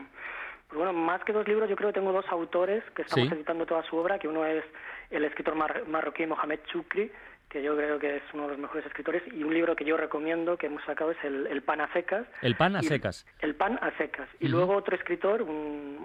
Pues 0.67 0.77
bueno, 0.77 0.91
más 0.93 1.23
que 1.23 1.31
dos 1.31 1.47
libros, 1.47 1.69
yo 1.69 1.75
creo 1.77 1.89
que 1.89 1.99
tengo 1.99 2.11
dos 2.11 2.25
autores 2.29 2.83
que 2.93 3.03
estamos 3.03 3.29
Sí. 3.29 3.33
editando 3.35 3.65
toda 3.65 3.83
su 3.83 3.95
obra, 3.95 4.19
que 4.19 4.27
uno 4.27 4.45
es 4.45 4.65
el 5.09 5.23
escritor 5.23 5.55
mar- 5.55 5.83
marroquí 5.87 6.25
Mohamed 6.25 6.59
Choukri, 6.65 7.09
que 7.49 7.63
yo 7.63 7.77
creo 7.77 7.97
que 7.97 8.17
es 8.17 8.23
uno 8.33 8.43
de 8.43 8.49
los 8.49 8.57
mejores 8.57 8.85
escritores, 8.85 9.23
y 9.33 9.43
un 9.43 9.53
libro 9.53 9.77
que 9.77 9.85
yo 9.85 9.95
recomiendo 9.95 10.57
que 10.57 10.65
hemos 10.65 10.83
sacado 10.83 11.11
es 11.11 11.17
El, 11.23 11.47
El 11.47 11.61
pan 11.61 11.79
a 11.79 11.91
secas. 11.93 12.27
El 12.41 12.55
pan 12.55 12.75
a 12.75 12.79
Y- 12.79 12.83
secas. 12.83 13.25
El 13.39 13.55
pan 13.55 13.79
a 13.81 13.91
secas. 13.97 14.27
Y 14.41 14.49
luego 14.49 14.75
otro 14.75 14.95
escritor, 14.97 15.41
un, 15.41 15.49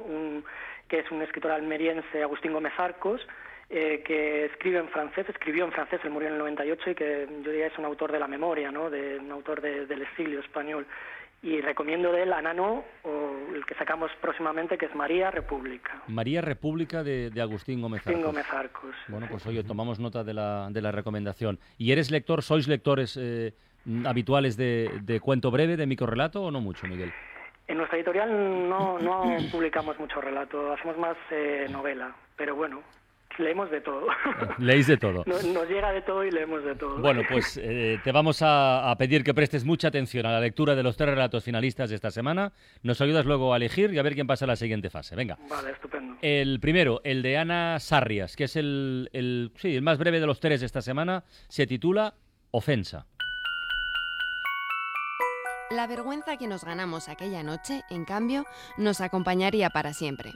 un- 0.07 0.45
que 0.87 1.01
es 1.01 1.11
un 1.11 1.23
escritor 1.23 1.51
almeriense, 1.51 2.23
Agustín 2.23 2.53
Gómez 2.53 2.73
Arcos, 2.79 3.27
eh, 3.69 4.05
que 4.07 4.45
escribe 4.45 4.79
en 4.79 4.89
francés, 4.91 5.29
escribió 5.29 5.65
en 5.65 5.73
francés, 5.73 5.99
él 6.05 6.11
murió 6.11 6.29
en 6.29 6.35
el 6.35 6.39
98 6.39 6.91
y 6.91 6.95
que 6.95 7.27
yo 7.43 7.51
diría 7.51 7.67
es 7.67 7.79
un 7.79 7.87
autor 7.87 8.13
de 8.13 8.21
la 8.21 8.29
memoria, 8.29 8.71
¿no? 8.71 8.91
de, 8.91 9.19
un 9.19 9.33
autor 9.33 9.61
de- 9.61 9.87
del 9.87 10.03
exilio 10.03 10.39
español. 10.39 10.87
Y 11.43 11.61
recomiendo 11.61 12.13
de 12.13 12.23
él 12.23 12.33
Anano, 12.33 12.85
o 13.03 13.33
el 13.53 13.67
que 13.67 13.75
sacamos 13.75 14.13
próximamente, 14.21 14.79
que 14.79 14.87
es 14.87 14.95
María 14.95 15.31
República. 15.33 16.01
María 16.07 16.41
República 16.41 17.03
de, 17.03 17.31
de 17.31 17.43
Agustín 17.43 17.81
Gómez 17.83 18.07
Agustín 18.07 18.25
Arcos. 18.25 18.33
Gómez 18.33 18.53
Arcos. 18.53 18.95
Bueno, 19.09 19.27
pues 19.29 19.45
oye, 19.47 19.65
tomamos 19.65 19.99
nota 19.99 20.23
de 20.23 20.35
la, 20.35 20.69
de 20.71 20.81
la 20.81 20.93
recomendación. 20.93 21.59
¿Y 21.79 21.91
eres 21.91 22.13
lector, 22.13 22.43
sois 22.43 22.69
lectores 22.69 23.19
eh, 23.21 23.55
habituales 24.05 24.57
de, 24.57 25.01
de 25.03 25.19
cuento 25.19 25.51
breve, 25.51 25.77
de 25.77 25.87
microrelato 25.87 26.45
o 26.45 26.51
no 26.53 26.61
mucho, 26.61 26.87
Miguel? 26.87 27.13
En 27.67 27.79
nuestra 27.79 27.97
editorial 27.99 28.69
no, 28.69 28.99
no 29.01 29.37
publicamos 29.51 29.99
mucho 29.99 30.21
relato, 30.21 30.73
hacemos 30.73 30.97
más 30.99 31.17
eh, 31.31 31.67
novela, 31.71 32.15
pero 32.37 32.55
bueno, 32.55 32.83
leemos 33.39 33.71
de 33.71 33.81
todo. 33.81 34.07
Leéis 34.59 34.87
de 34.87 34.97
todo. 34.97 35.25
Nos, 35.27 35.45
nos 35.45 35.69
llega 35.69 35.93
de 35.93 36.03
todo 36.03 36.25
y 36.25 36.31
leemos 36.31 36.65
de 36.65 36.75
todo. 36.75 36.99
Bueno, 36.99 37.23
pues 37.29 37.59
eh, 37.63 37.99
te 38.03 38.13
vamos 38.13 38.43
a, 38.43 38.91
a 38.91 38.97
pedir 38.97 39.25
que 39.25 39.35
prestes 39.35 39.65
mucha 39.65 39.89
atención 39.89 40.27
a 40.27 40.33
la 40.33 40.41
lectura 40.41 40.75
de 40.75 40.83
los 40.83 40.97
tres 40.97 41.11
relatos 41.11 41.45
finalistas 41.45 41.91
de 41.91 41.97
esta 41.97 42.11
semana. 42.11 42.53
Nos 42.83 43.01
ayudas 43.01 43.27
luego 43.27 43.53
a 43.53 43.57
elegir 43.57 43.93
y 43.93 43.99
a 43.99 44.03
ver 44.03 44.15
quién 44.15 44.27
pasa 44.27 44.45
a 44.45 44.49
la 44.49 44.57
siguiente 44.57 44.91
fase. 44.91 45.17
Venga. 45.17 45.39
Vale, 45.49 45.71
estupendo. 45.71 46.17
El 46.23 46.61
primero, 46.61 47.01
el 47.05 47.23
de 47.23 47.37
Ana 47.37 47.79
Sarrias, 47.81 48.37
que 48.37 48.45
es 48.45 48.57
el, 48.57 49.11
el, 49.13 49.53
sí, 49.57 49.75
el 49.75 49.83
más 49.83 49.99
breve 49.99 50.21
de 50.21 50.27
los 50.27 50.41
tres 50.41 50.61
de 50.61 50.67
esta 50.67 50.83
semana, 50.83 51.25
se 51.49 51.67
titula 51.67 52.15
Ofensa. 52.51 53.07
La 55.71 55.87
vergüenza 55.87 56.37
que 56.37 56.47
nos 56.47 56.65
ganamos 56.65 57.09
aquella 57.09 57.43
noche, 57.43 57.83
en 57.89 58.05
cambio, 58.05 58.45
nos 58.77 59.01
acompañaría 59.01 59.71
para 59.71 59.95
siempre. 59.95 60.33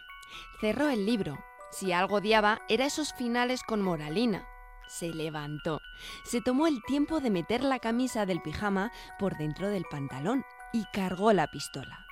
Cerró 0.60 0.88
el 0.88 1.04
libro. 1.04 1.36
Si 1.70 1.92
algo 1.92 2.16
odiaba, 2.16 2.60
era 2.68 2.86
esos 2.86 3.12
finales 3.12 3.62
con 3.62 3.82
moralina. 3.82 4.46
Se 4.88 5.08
levantó. 5.08 5.80
Se 6.24 6.40
tomó 6.40 6.66
el 6.66 6.82
tiempo 6.86 7.20
de 7.20 7.30
meter 7.30 7.62
la 7.64 7.78
camisa 7.78 8.24
del 8.24 8.40
pijama 8.40 8.92
por 9.18 9.36
dentro 9.36 9.68
del 9.68 9.84
pantalón 9.90 10.44
y 10.72 10.84
cargó 10.92 11.32
la 11.32 11.48
pistola. 11.48 12.06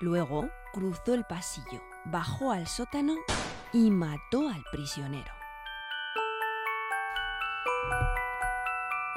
Luego 0.00 0.48
cruzó 0.72 1.14
el 1.14 1.24
pasillo, 1.24 1.82
bajó 2.04 2.52
al 2.52 2.66
sótano 2.66 3.16
y 3.72 3.90
mató 3.90 4.48
al 4.48 4.64
prisionero. 4.72 5.32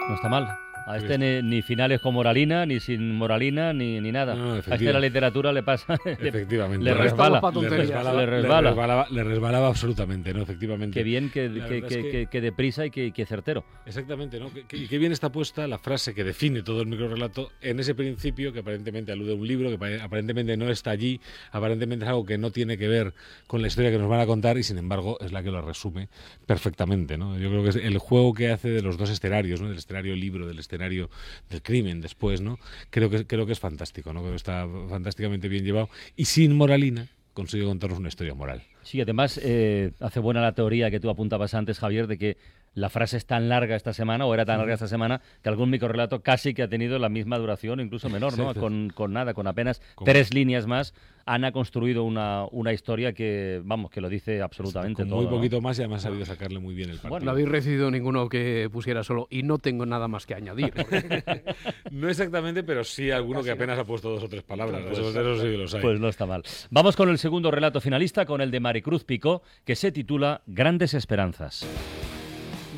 No 0.08 0.16
está 0.16 0.30
mal. 0.30 0.71
A 0.88 0.98
este 0.98 1.18
ni, 1.18 1.42
ni 1.48 1.62
finales 1.62 2.02
con 2.02 2.14
moralina, 2.14 2.66
ni 2.66 2.80
sin 2.80 3.16
moralina, 3.16 3.72
ni, 3.74 4.00
ni 4.02 4.12
nada. 4.12 4.36
No, 4.36 4.54
a 4.54 4.60
este 4.60 4.92
la 4.92 5.00
literatura 5.00 5.54
le 5.54 5.64
pasa. 5.64 5.96
le- 6.06 6.30
Efectivamente. 6.30 6.84
Le 6.84 6.92
Le 6.92 6.98
resbala. 6.98 7.40
Le 7.62 7.70
resbalaba, 7.70 8.14
Le 8.14 8.26
le 8.26 8.26
resbala. 8.26 8.70
resbalaba, 8.70 9.08
le 9.10 9.24
resbalaba 9.24 9.68
absolutamente, 9.68 10.34
¿no? 10.34 10.42
Efectivamente. 10.42 11.00
Qué 11.00 11.04
bien, 11.04 11.30
que, 11.30 11.50
que, 11.52 11.82
que- 11.84 12.10
que- 12.12 12.28
que- 12.32 12.42
deprisa 12.42 12.86
y 12.86 12.92
que, 12.92 13.12
que 13.12 13.26
certero. 13.26 13.64
Exactamente, 13.86 14.40
¿no? 14.40 14.50
Y 14.72 14.88
qué 14.88 14.98
bien 14.98 15.12
está 15.12 15.32
puesta 15.32 15.68
la 15.68 15.78
frase 15.78 16.14
que 16.16 16.24
define 16.24 16.64
todo 16.64 16.82
el 16.82 16.88
microrelato 16.88 17.52
en 17.62 17.80
ese 17.80 17.94
principio 17.96 18.52
que 18.52 18.60
aparentemente 18.60 19.12
alude 19.12 19.34
a 19.34 19.36
un 19.36 19.48
libro, 19.48 19.70
que 19.70 19.78
pa- 19.78 20.04
aparentemente 20.04 20.58
no 20.58 20.70
está 20.70 20.90
allí, 20.92 21.22
aparentemente 21.52 22.06
es 22.06 22.10
algo 22.10 22.26
que 22.26 22.38
no 22.38 22.52
tiene 22.52 22.78
que 22.78 22.88
ver 22.88 23.14
con 23.48 23.62
la 23.62 23.68
historia 23.68 23.92
que 23.92 23.98
nos 24.00 24.10
van 24.10 24.20
a 24.22 24.26
contar 24.26 24.58
y 24.58 24.64
sin 24.64 24.78
embargo 24.80 25.18
es 25.22 25.32
la 25.32 25.44
que 25.44 25.52
lo 25.52 25.62
resume 25.62 26.10
perfectamente, 26.48 27.18
¿no? 27.18 27.38
Yo 27.38 27.50
creo 27.50 27.64
que 27.64 27.70
es 27.70 27.76
el 27.76 27.98
juego 27.98 28.34
que 28.34 28.50
hace 28.52 28.70
de 28.70 28.82
los 28.82 28.98
dos 28.98 29.10
escenarios, 29.10 29.62
¿no? 29.62 29.70
Del 29.70 29.78
escenario 29.78 30.16
libro, 30.16 30.48
del 30.48 30.58
escenario 30.60 30.71
del 30.78 31.62
crimen 31.62 32.02
después, 32.02 32.42
¿no? 32.42 32.60
Creo 32.90 33.10
que, 33.10 33.26
creo 33.26 33.46
que 33.46 33.54
es 33.54 33.60
fantástico, 33.60 34.14
¿no? 34.14 34.22
Creo 34.22 34.32
que 34.32 34.38
está 34.38 34.68
fantásticamente 34.90 35.48
bien 35.48 35.64
llevado 35.64 35.90
y 36.16 36.26
sin 36.26 36.56
moralina 36.56 37.08
consigue 37.34 37.66
contarnos 37.66 38.00
una 38.00 38.10
historia 38.10 38.34
moral. 38.34 38.64
Sí, 38.84 39.00
además 39.00 39.40
eh, 39.42 39.92
hace 40.00 40.20
buena 40.20 40.42
la 40.42 40.54
teoría 40.54 40.92
que 40.92 41.00
tú 41.00 41.10
apuntabas 41.10 41.54
antes, 41.54 41.80
Javier, 41.80 42.08
de 42.08 42.18
que 42.18 42.38
la 42.74 42.90
frase 42.90 43.18
es 43.18 43.26
tan 43.26 43.50
larga 43.50 43.76
esta 43.76 43.94
semana, 43.94 44.26
o 44.26 44.34
era 44.34 44.46
tan 44.46 44.58
larga 44.58 44.74
esta 44.76 44.88
semana, 44.88 45.22
que 45.42 45.50
algún 45.50 45.70
microrelato 45.70 46.22
casi 46.22 46.54
que 46.54 46.64
ha 46.64 46.68
tenido 46.70 47.00
la 47.00 47.10
misma 47.10 47.38
duración, 47.38 47.80
incluso 47.80 48.10
menor, 48.10 48.38
¿no? 48.38 48.54
Con, 48.54 48.90
con 48.94 49.12
nada, 49.14 49.34
con 49.34 49.48
apenas 49.48 49.82
tres 50.06 50.34
líneas 50.34 50.68
más, 50.68 50.94
han 51.26 51.44
ha 51.46 51.52
construido 51.52 52.04
una, 52.04 52.46
una 52.52 52.74
historia 52.74 53.14
que, 53.14 53.62
vamos, 53.64 53.92
que 53.92 54.02
lo 54.02 54.10
dice 54.10 54.42
absolutamente 54.42 55.04
Con 55.04 55.10
todo. 55.10 55.18
muy 55.18 55.26
¿no? 55.26 55.32
poquito 55.32 55.62
más 55.62 55.78
y 55.78 55.82
además 55.82 56.02
ha 56.06 56.08
sabido 56.10 56.26
sacarle 56.26 56.60
muy 56.60 56.74
bien 56.74 56.90
el 56.90 56.96
partido. 56.96 57.10
Bueno, 57.12 57.26
No 57.26 57.32
habéis 57.32 57.48
recibido 57.50 57.92
ninguno 57.92 58.28
que 58.28 58.70
pusiera 58.72 59.04
solo 59.04 59.28
y 59.30 59.44
no 59.44 59.60
tengo 59.60 59.86
nada 59.86 60.08
más 60.08 60.26
que 60.26 60.34
añadir. 60.36 60.74
No 61.92 62.10
exactamente, 62.10 62.64
pero 62.64 62.84
sí 62.84 63.12
alguno 63.12 63.44
que 63.44 63.52
apenas 63.52 63.78
ha 63.78 63.84
puesto 63.84 64.10
dos 64.10 64.24
o 64.24 64.30
tres 64.30 64.44
palabras. 64.44 64.82
Pues- 64.84 64.98
Esos 64.98 65.14
de 65.14 65.20
esos 65.22 65.40
sí 65.42 65.46
que 65.48 65.58
los 65.58 65.74
hay. 65.76 65.82
Pues 65.82 66.00
no 66.00 66.08
está 66.08 66.26
mal. 66.26 66.44
Vamos 66.70 66.96
con 66.96 67.10
el 67.10 67.18
segundo 67.18 67.52
relato 67.52 67.82
finalista, 67.82 68.26
con 68.26 68.42
el 68.42 68.50
de 68.50 68.60
Maricruz 68.60 69.04
Picó, 69.04 69.42
que 69.66 69.76
se 69.76 69.92
titula 69.92 70.42
Grandes 70.48 70.94
Esperanzas. 70.94 71.68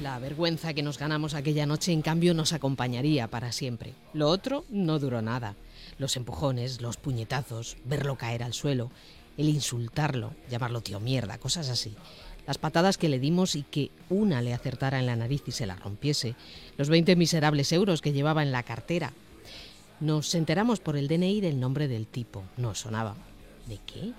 La 0.03 0.19
vergüenza 0.19 0.73
que 0.73 0.83
nos 0.83 0.99
ganamos 0.99 1.33
aquella 1.33 1.65
noche, 1.65 1.93
en 1.93 2.01
cambio, 2.01 2.33
nos 2.33 2.51
acompañaría 2.51 3.29
para 3.29 3.53
siempre. 3.53 3.93
Lo 4.11 4.27
otro 4.27 4.65
no 4.67 4.99
duró 4.99 5.21
nada. 5.21 5.55
Los 5.97 6.17
empujones, 6.17 6.81
los 6.81 6.97
puñetazos, 6.97 7.77
verlo 7.85 8.17
caer 8.17 8.43
al 8.43 8.53
suelo, 8.53 8.91
el 9.37 9.47
insultarlo, 9.47 10.33
llamarlo 10.49 10.81
tío 10.81 10.99
mierda, 10.99 11.37
cosas 11.37 11.69
así. 11.69 11.95
Las 12.45 12.57
patadas 12.57 12.97
que 12.97 13.07
le 13.07 13.17
dimos 13.17 13.55
y 13.55 13.63
que 13.63 13.91
una 14.09 14.41
le 14.41 14.53
acertara 14.53 14.99
en 14.99 15.05
la 15.05 15.15
nariz 15.15 15.43
y 15.47 15.53
se 15.53 15.65
la 15.65 15.77
rompiese. 15.77 16.35
Los 16.75 16.89
20 16.89 17.15
miserables 17.15 17.71
euros 17.71 18.01
que 18.01 18.11
llevaba 18.11 18.43
en 18.43 18.51
la 18.51 18.63
cartera. 18.63 19.13
Nos 20.01 20.35
enteramos 20.35 20.81
por 20.81 20.97
el 20.97 21.07
DNI 21.07 21.39
del 21.39 21.61
nombre 21.61 21.87
del 21.87 22.07
tipo. 22.07 22.43
No 22.57 22.75
sonaba. 22.75 23.15
¿De 23.67 23.79
qué? 23.85 24.11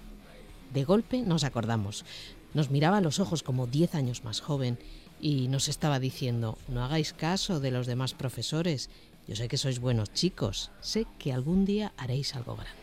De 0.73 0.85
golpe 0.85 1.21
nos 1.21 1.45
acordamos. 1.45 2.07
Nos 2.55 2.71
miraba 2.71 2.99
a 2.99 3.03
los 3.03 3.19
ojos 3.19 3.43
como 3.43 3.67
10 3.67 3.97
años 3.97 4.25
más 4.25 4.41
joven 4.41 4.79
y 5.21 5.49
nos 5.49 5.69
estaba 5.69 5.99
diciendo, 6.01 6.59
no 6.69 6.85
hagáis 6.85 7.13
caso 7.13 7.61
de 7.61 7.71
los 7.71 7.87
demás 7.87 8.15
profesores. 8.15 8.91
Yo 9.27 9.37
sé 9.37 9.49
que 9.49 9.57
sois 9.57 9.79
buenos 9.81 10.13
chicos. 10.13 10.71
Sé 10.81 11.07
que 11.19 11.33
algún 11.33 11.65
día 11.65 11.93
haréis 11.97 12.35
algo 12.35 12.57
grande. 12.57 12.75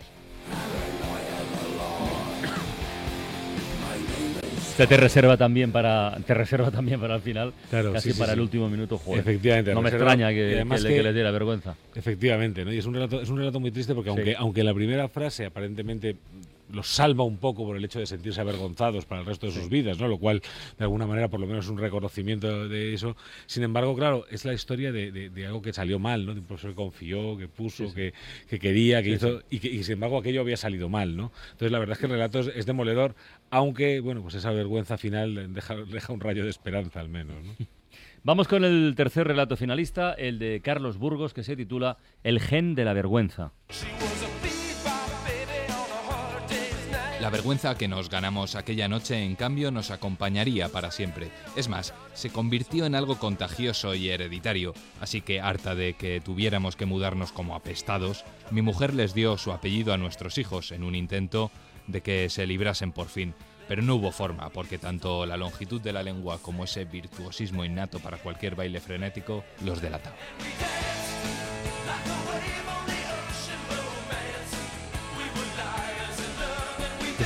Te 4.77 4.97
reserva 4.97 5.37
también 5.37 5.71
para 5.71 6.17
te 6.25 6.33
reserva 6.33 6.71
también 6.71 6.99
para 6.99 7.15
el 7.15 7.21
final, 7.21 7.53
Claro, 7.69 7.93
casi 7.93 8.09
sí, 8.09 8.13
sí, 8.13 8.19
para 8.19 8.31
sí. 8.31 8.37
el 8.37 8.41
último 8.41 8.67
minuto. 8.67 8.97
Joder. 8.97 9.19
Efectivamente, 9.19 9.75
No 9.75 9.81
me 9.83 9.91
reserva- 9.91 10.13
extraña 10.13 10.29
que, 10.33 10.55
además 10.55 10.77
que 10.79 10.83
le, 10.83 10.89
que- 10.89 10.95
que 10.95 11.03
le 11.03 11.13
diera 11.13 11.29
vergüenza. 11.29 11.75
Efectivamente, 11.93 12.65
¿no? 12.65 12.73
Y 12.73 12.79
es 12.79 12.85
un 12.87 12.95
relato, 12.95 13.21
es 13.21 13.29
un 13.29 13.37
relato 13.37 13.59
muy 13.59 13.69
triste 13.69 13.93
porque 13.93 14.09
Sí. 14.09 14.15
aunque, 14.17 14.35
aunque 14.35 14.63
la 14.63 14.73
primera 14.73 15.07
frase 15.07 15.45
aparentemente 15.45 16.15
los 16.73 16.87
salva 16.87 17.23
un 17.23 17.37
poco 17.37 17.65
por 17.65 17.77
el 17.77 17.83
hecho 17.85 17.99
de 17.99 18.05
sentirse 18.05 18.41
avergonzados 18.41 19.05
para 19.05 19.21
el 19.21 19.27
resto 19.27 19.45
de 19.47 19.51
sus 19.53 19.69
vidas, 19.69 19.99
¿no? 19.99 20.07
Lo 20.07 20.17
cual, 20.17 20.41
de 20.77 20.83
alguna 20.83 21.05
manera, 21.07 21.27
por 21.29 21.39
lo 21.39 21.47
menos 21.47 21.65
es 21.65 21.71
un 21.71 21.77
reconocimiento 21.77 22.67
de 22.67 22.93
eso. 22.93 23.15
Sin 23.45 23.63
embargo, 23.63 23.95
claro, 23.95 24.25
es 24.31 24.45
la 24.45 24.53
historia 24.53 24.91
de, 24.91 25.11
de- 25.11 25.29
de 25.29 25.45
algo 25.45 25.61
que 25.61 25.73
salió 25.73 25.99
mal, 25.99 26.25
¿no? 26.25 26.33
De 26.33 26.39
un 26.39 26.45
profesor 26.45 26.71
que 26.71 26.75
confió, 26.75 27.37
que 27.37 27.47
puso, 27.47 27.83
Sí, 27.85 27.89
sí. 27.89 27.95
Que, 27.95 28.13
que 28.49 28.59
quería, 28.59 29.01
que 29.03 29.09
Sí, 29.09 29.15
hizo, 29.15 29.41
Y, 29.49 29.59
que, 29.59 29.67
y 29.69 29.83
sin 29.83 29.93
embargo 29.93 30.17
aquello 30.17 30.41
había 30.41 30.57
salido 30.57 30.89
mal, 30.89 31.15
¿no? 31.15 31.31
Entonces, 31.51 31.71
la 31.71 31.79
verdad 31.79 31.93
es 31.93 31.99
que 31.99 32.05
el 32.07 32.11
relato 32.13 32.39
es, 32.39 32.47
es 32.55 32.65
demoledor, 32.65 33.15
aunque, 33.49 33.99
bueno, 33.99 34.21
pues 34.21 34.35
esa 34.35 34.51
vergüenza 34.51 34.97
final 34.97 35.53
deja, 35.53 35.75
deja 35.75 36.13
un 36.13 36.19
rayo 36.19 36.43
de 36.43 36.49
esperanza 36.49 36.99
al 36.99 37.09
menos, 37.09 37.35
¿no? 37.43 37.53
Vamos 38.23 38.47
con 38.47 38.63
el 38.63 38.93
tercer 38.95 39.27
relato 39.27 39.57
finalista, 39.57 40.13
el 40.13 40.37
de 40.37 40.61
Carlos 40.63 40.97
Burgos, 40.97 41.33
que 41.33 41.43
se 41.43 41.55
titula 41.55 41.97
El 42.23 42.39
gen 42.39 42.75
de 42.75 42.85
la 42.85 42.93
vergüenza. 42.93 43.51
La 47.21 47.29
vergüenza 47.29 47.75
que 47.75 47.87
nos 47.87 48.09
ganamos 48.09 48.55
aquella 48.55 48.87
noche, 48.87 49.23
en 49.23 49.35
cambio, 49.35 49.69
nos 49.69 49.91
acompañaría 49.91 50.69
para 50.69 50.89
siempre. 50.89 51.29
Es 51.55 51.69
más, 51.69 51.93
se 52.15 52.31
convirtió 52.31 52.87
en 52.87 52.95
algo 52.95 53.19
contagioso 53.19 53.93
y 53.93 54.09
hereditario, 54.09 54.73
así 54.99 55.21
que 55.21 55.39
harta 55.39 55.75
de 55.75 55.93
que 55.93 56.19
tuviéramos 56.19 56.75
que 56.75 56.87
mudarnos 56.87 57.31
como 57.31 57.55
apestados, 57.55 58.25
mi 58.49 58.63
mujer 58.63 58.95
les 58.95 59.13
dio 59.13 59.37
su 59.37 59.51
apellido 59.51 59.93
a 59.93 59.97
nuestros 59.97 60.39
hijos 60.39 60.71
en 60.71 60.81
un 60.81 60.95
intento 60.95 61.51
de 61.85 62.01
que 62.01 62.27
se 62.31 62.47
librasen 62.47 62.91
por 62.91 63.07
fin. 63.07 63.35
Pero 63.67 63.83
no 63.83 63.95
hubo 63.95 64.11
forma, 64.11 64.49
porque 64.49 64.79
tanto 64.79 65.27
la 65.27 65.37
longitud 65.37 65.79
de 65.79 65.93
la 65.93 66.01
lengua 66.01 66.39
como 66.41 66.63
ese 66.63 66.85
virtuosismo 66.85 67.63
innato 67.63 67.99
para 67.99 68.17
cualquier 68.17 68.55
baile 68.55 68.79
frenético 68.79 69.43
los 69.63 69.79
delataba. 69.79 70.15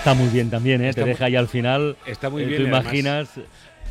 Está 0.06 0.14
muy 0.14 0.30
bien 0.30 0.52
también, 0.52 0.84
¿eh? 0.84 0.90
Está 0.90 1.02
Te 1.02 1.08
deja 1.10 1.26
ahí 1.26 1.36
al 1.36 1.48
final. 1.48 1.98
Está 2.06 2.30
muy 2.30 2.44
eh, 2.44 2.46
bien. 2.46 2.58
Tú 2.58 2.64
además- 2.68 2.84
imaginas. 2.84 3.30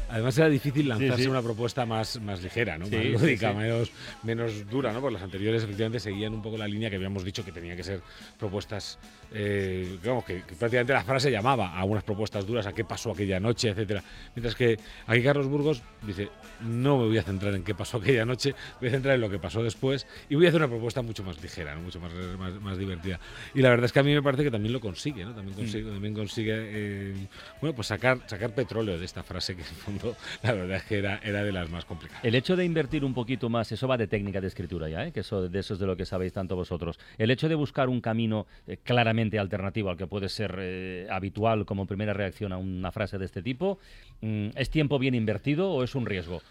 Además 0.08 0.38
era 0.38 0.48
difícil 0.48 0.88
lanzarse 0.88 1.16
Sí, 1.16 1.22
sí. 1.24 1.28
una 1.28 1.42
propuesta 1.42 1.86
más, 1.86 2.20
más 2.20 2.40
ligera, 2.40 2.78
¿no? 2.78 2.86
Sí, 2.86 2.94
más 2.94 3.20
lúdica. 3.20 3.52
Menos, 3.52 3.90
menos 4.22 4.70
dura, 4.70 4.92
¿no? 4.92 5.00
Porque 5.00 5.14
las 5.14 5.24
anteriores 5.24 5.64
efectivamente 5.64 5.98
seguían 5.98 6.32
un 6.32 6.40
poco 6.40 6.56
la 6.56 6.68
línea 6.68 6.88
que 6.88 6.94
habíamos 6.94 7.24
dicho 7.24 7.44
que 7.44 7.50
tenían 7.50 7.76
que 7.76 7.82
ser 7.82 8.00
propuestas, 8.38 8.96
eh, 9.34 9.98
digamos, 10.00 10.24
que, 10.24 10.42
que 10.42 10.54
prácticamente 10.54 10.92
la 10.92 11.04
frase 11.04 11.30
llamaba 11.30 11.76
a 11.76 11.84
unas 11.84 12.04
propuestas 12.04 12.46
duras, 12.46 12.66
a 12.66 12.72
qué 12.72 12.84
pasó 12.84 13.10
aquella 13.10 13.40
noche, 13.40 13.70
etcétera. 13.70 14.02
Mientras 14.34 14.54
que 14.54 14.78
aquí 15.06 15.22
Carlos 15.22 15.48
Burgos 15.48 15.82
dice, 16.02 16.28
no 16.62 16.98
me 16.98 17.06
voy 17.06 17.18
a 17.18 17.22
centrar 17.22 17.54
en 17.54 17.64
qué 17.64 17.74
pasó 17.74 17.98
aquella 17.98 18.24
noche, 18.24 18.54
voy 18.80 18.88
a 18.88 18.92
centrar 18.92 19.16
en 19.16 19.20
lo 19.20 19.28
que 19.28 19.38
pasó 19.38 19.62
después 19.62 20.06
y 20.28 20.36
voy 20.36 20.46
a 20.46 20.48
hacer 20.48 20.60
una 20.60 20.68
propuesta 20.68 21.02
mucho 21.02 21.24
más 21.24 21.42
ligera, 21.42 21.74
¿no? 21.74 21.82
mucho 21.82 22.00
más, 22.00 22.12
más, 22.38 22.60
más 22.60 22.78
divertida. 22.78 23.18
Y 23.54 23.60
la 23.60 23.70
verdad 23.70 23.86
es 23.86 23.92
que 23.92 23.98
a 24.00 24.02
mí 24.02 24.14
me 24.14 24.22
parece 24.22 24.44
que 24.44 24.50
también 24.50 24.72
lo 24.72 24.80
consigue, 24.80 25.24
¿no? 25.24 25.34
También 25.34 25.56
consigue, 25.56 25.90
también 25.90 26.14
consigue 26.14 26.52
eh, 26.56 27.14
bueno, 27.60 27.74
pues 27.74 27.88
sacar, 27.88 28.20
sacar 28.26 28.54
petróleo 28.54 28.98
de 28.98 29.04
esta 29.04 29.22
frase 29.22 29.56
que 29.56 29.62
en 29.62 29.68
el 29.68 29.74
fondo 29.74 30.16
la 30.42 30.52
verdad 30.52 30.76
es 30.76 30.84
que 30.84 30.98
era, 30.98 31.18
era 31.22 31.42
de 31.42 31.52
las 31.52 31.68
más 31.70 31.84
complicadas. 31.84 32.24
El 32.24 32.34
hecho 32.34 32.56
de 32.56 32.64
invertir 32.64 33.04
un 33.04 33.14
poquito 33.14 33.48
más, 33.48 33.70
eso 33.72 33.88
va 33.88 33.96
de 33.96 34.06
técnica 34.06 34.40
de 34.40 34.46
escritura 34.46 34.88
ya, 34.88 35.06
¿eh? 35.06 35.12
que 35.12 35.20
eso, 35.20 35.48
de 35.48 35.58
eso 35.58 35.74
es 35.74 35.80
de 35.80 35.86
lo 35.86 35.96
que 35.96 36.04
sabéis 36.04 36.32
tanto 36.32 36.56
vosotros. 36.56 36.98
El 37.18 37.30
hecho 37.30 37.48
de 37.48 37.54
buscar 37.54 37.88
un 37.88 38.00
camino 38.00 38.46
eh, 38.66 38.78
claramente 39.24 39.38
alternativo 39.38 39.90
al 39.90 39.96
que 39.96 40.06
puede 40.06 40.28
ser 40.28 40.56
eh, 40.58 41.06
habitual 41.10 41.64
como 41.64 41.86
primera 41.86 42.12
reacción 42.12 42.52
a 42.52 42.58
una 42.58 42.90
frase 42.92 43.18
de 43.18 43.24
este 43.24 43.42
tipo, 43.42 43.78
mm, 44.20 44.48
¿es 44.56 44.70
tiempo 44.70 44.98
bien 44.98 45.14
invertido 45.14 45.70
o 45.70 45.82
es 45.84 45.94
un 45.94 46.06
riesgo? 46.06 46.42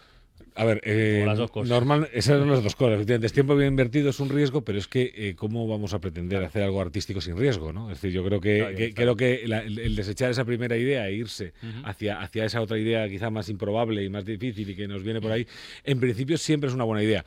A 0.56 0.64
ver, 0.64 0.80
eh, 0.84 1.18
Como 1.20 1.26
las 1.26 1.38
dos 1.38 1.50
cosas. 1.50 1.68
normal, 1.70 2.08
esas 2.12 2.38
son 2.40 2.50
las 2.50 2.62
dos 2.62 2.74
cosas. 2.74 2.94
Efectivamente, 2.94 3.26
es 3.26 3.32
tiempo 3.32 3.54
bien 3.56 3.68
invertido, 3.70 4.10
es 4.10 4.18
un 4.20 4.28
riesgo, 4.28 4.62
pero 4.62 4.78
es 4.78 4.88
que 4.88 5.12
eh, 5.14 5.34
cómo 5.36 5.66
vamos 5.68 5.94
a 5.94 6.00
pretender 6.00 6.42
hacer 6.44 6.62
algo 6.64 6.80
artístico 6.80 7.20
sin 7.20 7.36
riesgo, 7.36 7.72
¿no? 7.72 7.90
Es 7.90 8.00
decir, 8.00 8.12
yo 8.14 8.24
creo 8.24 8.40
que, 8.40 8.58
Claro, 8.58 8.94
creo 8.94 9.16
que 9.16 9.46
la- 9.48 9.60
el, 9.62 9.78
el 9.78 9.94
desechar 9.96 10.30
esa 10.30 10.44
primera 10.44 10.76
idea 10.76 11.08
e 11.08 11.14
irse 11.14 11.52
hacia, 11.84 12.20
hacia 12.20 12.44
esa 12.44 12.60
otra 12.60 12.78
idea 12.78 13.08
quizá 13.08 13.30
más 13.30 13.48
improbable 13.48 14.02
y 14.04 14.08
más 14.08 14.24
difícil 14.24 14.68
y 14.70 14.74
que 14.74 14.88
nos 14.88 15.02
viene 15.04 15.20
por 15.20 15.30
ahí, 15.32 15.46
en 15.84 16.00
principio 16.00 16.36
siempre 16.36 16.68
es 16.68 16.74
una 16.74 16.84
buena 16.84 17.02
idea. 17.04 17.24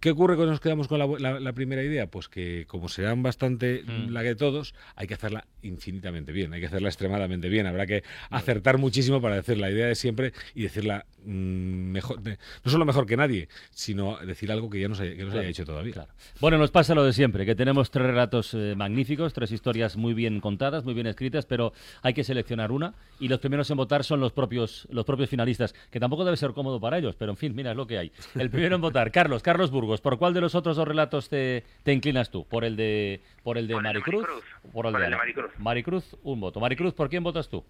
¿Qué 0.00 0.10
ocurre 0.10 0.36
cuando 0.36 0.52
nos 0.52 0.60
quedamos 0.60 0.86
con 0.88 0.98
la, 0.98 1.06
la- 1.18 1.40
la 1.40 1.52
primera 1.52 1.82
idea? 1.82 2.06
Pues 2.06 2.28
que 2.28 2.64
como 2.68 2.88
serán 2.88 3.22
bastante 3.22 3.82
Mm. 3.86 4.10
la 4.10 4.22
que 4.22 4.34
todos, 4.34 4.74
hay 4.96 5.06
que 5.06 5.14
hacerla 5.14 5.46
infinitamente 5.62 6.32
bien, 6.32 6.52
hay 6.52 6.60
que 6.60 6.66
hacerla 6.66 6.88
extremadamente 6.88 7.48
bien. 7.48 7.66
Habrá 7.66 7.86
que 7.86 8.02
acertar 8.30 8.78
muchísimo 8.78 9.20
para 9.20 9.36
decir 9.36 9.58
la 9.58 9.70
idea 9.70 9.86
de 9.86 9.94
siempre 9.94 10.32
y 10.54 10.62
decirla 10.62 11.06
mejor, 11.28 12.20
de- 12.20 12.38
no 12.64 12.70
solo 12.70 12.84
mejor 12.84 13.06
que 13.06 13.16
nadie, 13.16 13.48
sino 13.70 14.16
decir 14.18 14.50
algo 14.50 14.70
que 14.70 14.80
ya 14.80 14.88
no 14.88 14.94
se, 14.94 15.02
haya- 15.04 15.12
que 15.16 15.18
no 15.22 15.26
se 15.26 15.32
Claro, 15.32 15.40
haya 15.40 15.50
hecho 15.50 15.64
todavía. 15.64 15.92
claro. 15.92 16.08
Bueno, 16.40 16.58
nos 16.58 16.70
pasa 16.70 16.94
lo 16.94 17.04
de 17.04 17.12
siempre, 17.12 17.44
que 17.44 17.54
tenemos 17.54 17.90
tres 17.90 18.06
relatos 18.06 18.54
eh, 18.54 18.74
magníficos, 18.76 19.32
tres 19.32 19.52
historias 19.52 19.96
muy 19.96 20.14
bien 20.14 20.40
contadas, 20.40 20.84
muy 20.84 20.94
bien 20.94 21.06
escritas, 21.06 21.46
pero 21.46 21.72
hay 22.02 22.14
que 22.14 22.24
seleccionar 22.24 22.72
una 22.72 22.94
y 23.20 23.28
los 23.28 23.38
primeros 23.40 23.70
en 23.70 23.76
votar 23.76 24.04
son 24.04 24.20
los 24.20 24.32
propios, 24.32 24.88
los 24.90 25.04
propios 25.04 25.28
finalistas, 25.28 25.74
que 25.90 26.00
tampoco 26.00 26.24
debe 26.24 26.36
ser 26.36 26.52
cómodo 26.52 26.80
para 26.80 26.98
ellos, 26.98 27.14
pero 27.16 27.30
en 27.32 27.36
fin, 27.36 27.54
mira, 27.54 27.72
es 27.72 27.76
lo 27.76 27.86
que 27.86 27.98
hay. 27.98 28.12
El 28.34 28.50
primero 28.50 28.74
en 28.76 28.80
votar, 28.80 29.10
Carlos, 29.12 29.42
Carlos 29.42 29.70
Burgos, 29.70 30.00
¿por 30.00 30.18
cuál 30.18 30.34
de 30.34 30.40
los 30.40 30.54
otros 30.54 30.76
dos 30.76 30.88
relatos 30.88 31.28
te, 31.28 31.64
te 31.82 31.92
inclinas 31.92 32.30
tú? 32.30 32.44
¿Por 32.46 32.64
el 32.64 32.76
de, 32.76 33.20
por 33.42 33.58
el 33.58 33.66
de 33.66 33.74
Por 33.74 33.82
de 33.82 33.88
Maricruz? 33.88 34.26
¿Por 34.26 34.32
el 34.36 34.72
Por 34.72 34.84
de 34.84 34.88
el 34.90 35.00
de 35.00 35.06
Ana? 35.06 35.16
Maricruz. 35.18 35.50
Maricruz, 35.58 36.16
un 36.22 36.40
voto. 36.40 36.60
Maricruz, 36.60 36.94
¿por 36.94 37.08
quién 37.08 37.22
votas 37.22 37.48
tú? 37.48 37.64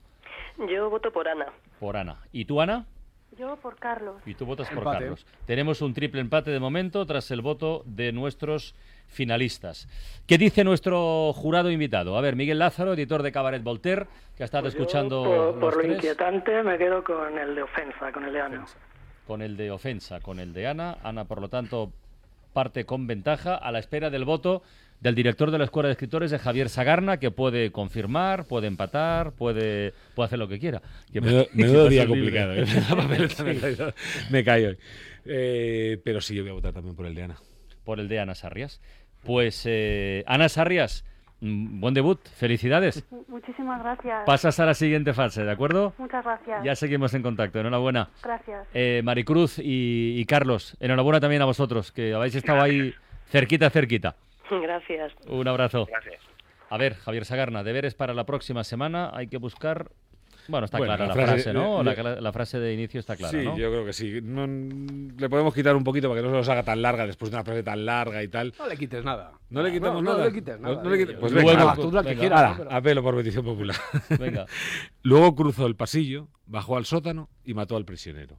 Yo 0.71 0.91
voto 0.91 1.13
por 1.13 1.29
Ana. 1.29 1.47
Por 1.79 1.97
Ana. 1.97 2.17
¿Y 2.33 2.45
tú, 2.45 2.61
Ana? 2.61 2.87
Yo 3.37 3.57
por 3.57 3.77
Carlos. 3.77 4.17
Y 4.27 4.35
tú 4.35 4.47
votas 4.47 4.69
por 4.69 4.79
Empate. 4.79 4.99
Carlos. 5.01 5.27
Tenemos 5.47 5.81
un 5.83 5.95
triple 5.95 6.21
empate 6.21 6.51
de 6.51 6.59
momento 6.59 7.05
tras 7.07 7.31
el 7.31 7.41
voto 7.41 7.83
de 7.87 8.13
nuestros 8.13 8.75
finalistas. 9.07 9.89
¿Qué 10.27 10.39
dice 10.39 10.65
nuestro 10.65 11.33
jurado 11.35 11.71
invitado? 11.71 12.17
A 12.17 12.21
ver, 12.21 12.37
Miguel 12.37 12.59
Lázaro, 12.59 12.95
editor 12.95 13.23
de 13.23 13.31
Cabaret 13.33 13.63
Voltaire, 13.63 14.07
que 14.37 14.43
ha 14.43 14.47
estado 14.47 14.65
Pues 14.65 14.75
yo, 14.75 14.81
escuchando 14.81 15.23
por, 15.23 15.61
por 15.61 15.61
los 15.61 15.75
lo 15.75 15.81
tres, 15.83 15.97
inquietante 15.97 16.63
me 16.63 16.79
quedo 16.79 17.05
con 17.05 17.39
el 17.39 17.55
de 17.55 17.63
ofensa, 17.63 18.13
con 18.13 18.25
el 18.25 18.33
de 18.33 18.41
Ana. 18.41 18.65
con 19.27 19.43
el 19.43 19.57
de 19.57 19.71
ofensa, 19.71 20.21
con 20.21 20.41
el 20.41 20.53
de 20.53 20.67
Ana. 20.67 20.97
Ana, 21.03 21.25
por 21.25 21.41
lo 21.41 21.49
tanto, 21.49 21.93
parte 22.53 22.87
con 22.87 23.07
ventaja 23.07 23.55
a 23.55 23.71
la 23.73 23.79
espera 23.79 24.11
del 24.11 24.25
voto 24.25 24.63
del 25.01 25.15
director 25.15 25.51
de 25.51 25.59
la 25.59 25.65
Escuela 25.65 25.89
de 25.89 25.93
Escritores, 25.93 26.31
de 26.31 26.39
Javier 26.39 26.69
Sagarna, 26.69 27.19
que 27.19 27.31
puede 27.31 27.71
confirmar, 27.71 28.45
puede 28.47 28.67
empatar, 28.67 29.33
puede, 29.33 29.95
puede 30.15 30.27
hacer 30.27 30.39
lo 30.39 30.49
que 30.49 30.59
quiera. 30.59 30.83
Que- 31.13 31.21
menudo 31.21 31.47
puede 31.53 31.89
día 31.91 32.07
complicado. 32.07 32.53
¿eh? 32.55 32.65
Me, 34.31 34.43
me 34.43 34.53
hoy. 34.67 34.79
Eh, 35.25 36.01
pero 36.05 36.21
sí, 36.21 36.35
yo 36.35 36.43
voy 36.43 36.51
a 36.51 36.55
votar 36.55 36.73
también 36.73 36.97
por 36.97 37.07
el 37.07 37.15
de 37.15 37.23
Ana. 37.25 37.37
por 37.85 38.01
el 38.01 38.09
de 38.09 38.19
Ana 38.21 38.35
Sarrias. 38.35 38.81
Pues 39.25 39.63
eh, 39.67 40.25
Ana 40.27 40.49
Sarrias, 40.49 41.05
mm, 41.41 41.81
buen 41.81 41.95
debut, 41.95 42.21
felicidades. 42.37 43.05
Mu- 43.11 43.25
Muchísimas 43.29 43.83
gracias. 43.83 44.25
Pasas 44.27 44.59
a 44.61 44.67
la 44.67 44.75
siguiente 44.75 45.13
fase, 45.15 45.45
¿de 45.45 45.51
acuerdo? 45.51 45.95
Muchas 45.99 46.25
gracias. 46.25 46.65
Ya 46.65 46.75
seguimos 46.77 47.15
en 47.15 47.23
contacto, 47.23 47.61
enhorabuena. 47.61 48.11
Gracias. 48.23 48.67
Eh, 48.75 49.01
Maricruz 49.05 49.59
y, 49.59 50.15
y 50.19 50.25
Carlos, 50.25 50.77
enhorabuena 50.81 51.21
también 51.21 51.43
a 51.43 51.47
vosotros, 51.47 51.93
que 51.93 52.15
habéis 52.15 52.35
estado 52.35 52.61
ahí 52.63 52.95
cerquita, 53.31 53.71
cerquita. 53.71 54.17
Gracias. 54.63 55.13
Un 55.27 55.49
abrazo. 55.49 55.87
Gracias. 55.87 56.21
A 56.71 56.77
ver, 56.77 56.95
Javier 56.95 57.25
Sagarna, 57.25 57.63
deberes 57.65 57.95
para 57.95 58.13
la 58.15 58.25
próxima 58.27 58.63
semana, 58.65 59.11
hay 59.15 59.29
que 59.29 59.39
buscar... 59.39 59.91
Bueno, 60.49 60.65
está 60.65 60.79
Bueno, 60.79 60.95
clara 60.97 61.09
la, 61.09 61.15
la 61.15 61.27
frase, 61.27 61.51
frase- 61.51 61.53
¿no? 61.53 61.81
eh, 61.83 61.85
La, 61.85 61.93
eh, 61.93 61.97
cla- 61.97 62.21
la 62.21 62.33
frase 62.33 62.59
de 62.59 62.73
inicio 62.73 63.01
está 63.01 63.17
clara, 63.17 63.39
sí, 63.39 63.45
¿no? 63.45 63.59
yo 63.59 63.71
creo 63.71 63.85
que 63.85 63.93
sí. 63.93 64.21
No- 64.23 64.47
le 64.47 65.29
podemos 65.29 65.53
quitar 65.55 65.77
un 65.77 65.85
poquito 65.85 66.09
para 66.09 66.21
que 66.23 66.27
no 66.27 66.33
se 66.33 66.37
nos 66.39 66.49
haga 66.49 66.63
tan 66.63 66.81
larga 66.81 67.07
después 67.07 67.31
de 67.31 67.37
una 67.37 67.45
frase 67.45 67.63
tan 67.63 67.85
larga 67.85 68.23
y 68.23 68.29
tal. 68.29 68.55
No 68.59 68.67
le 68.67 68.77
quites 68.79 69.05
nada. 69.05 69.33
No 69.51 69.63
le 69.63 69.71
quitamos 69.73 70.03
no, 70.03 70.11
nada. 70.11 70.19
No 70.25 70.25
le 70.31 70.33
quites 70.35 70.59
nada. 70.61 70.75
No- 70.77 70.83
no 70.83 70.91
le 70.91 70.99
quite- 71.07 71.19
pues 71.19 71.33
Luego- 71.33 71.49
venga, 71.51 71.75
tú 71.75 71.93
la 71.93 72.03
que 72.03 72.17
quieras. 72.17 72.61
Apelo 72.71 73.03
por 73.03 73.17
petición 73.17 73.45
popular. 73.45 73.77
Venga. 74.19 74.47
Luego 75.03 75.35
cruzó 75.35 75.67
el 75.67 75.77
pasillo, 75.77 76.29
bajó 76.47 76.79
al 76.79 76.87
sótano 76.87 77.29
y 77.45 77.53
mató 77.53 77.77
al 77.77 77.85
prisionero. 77.85 78.37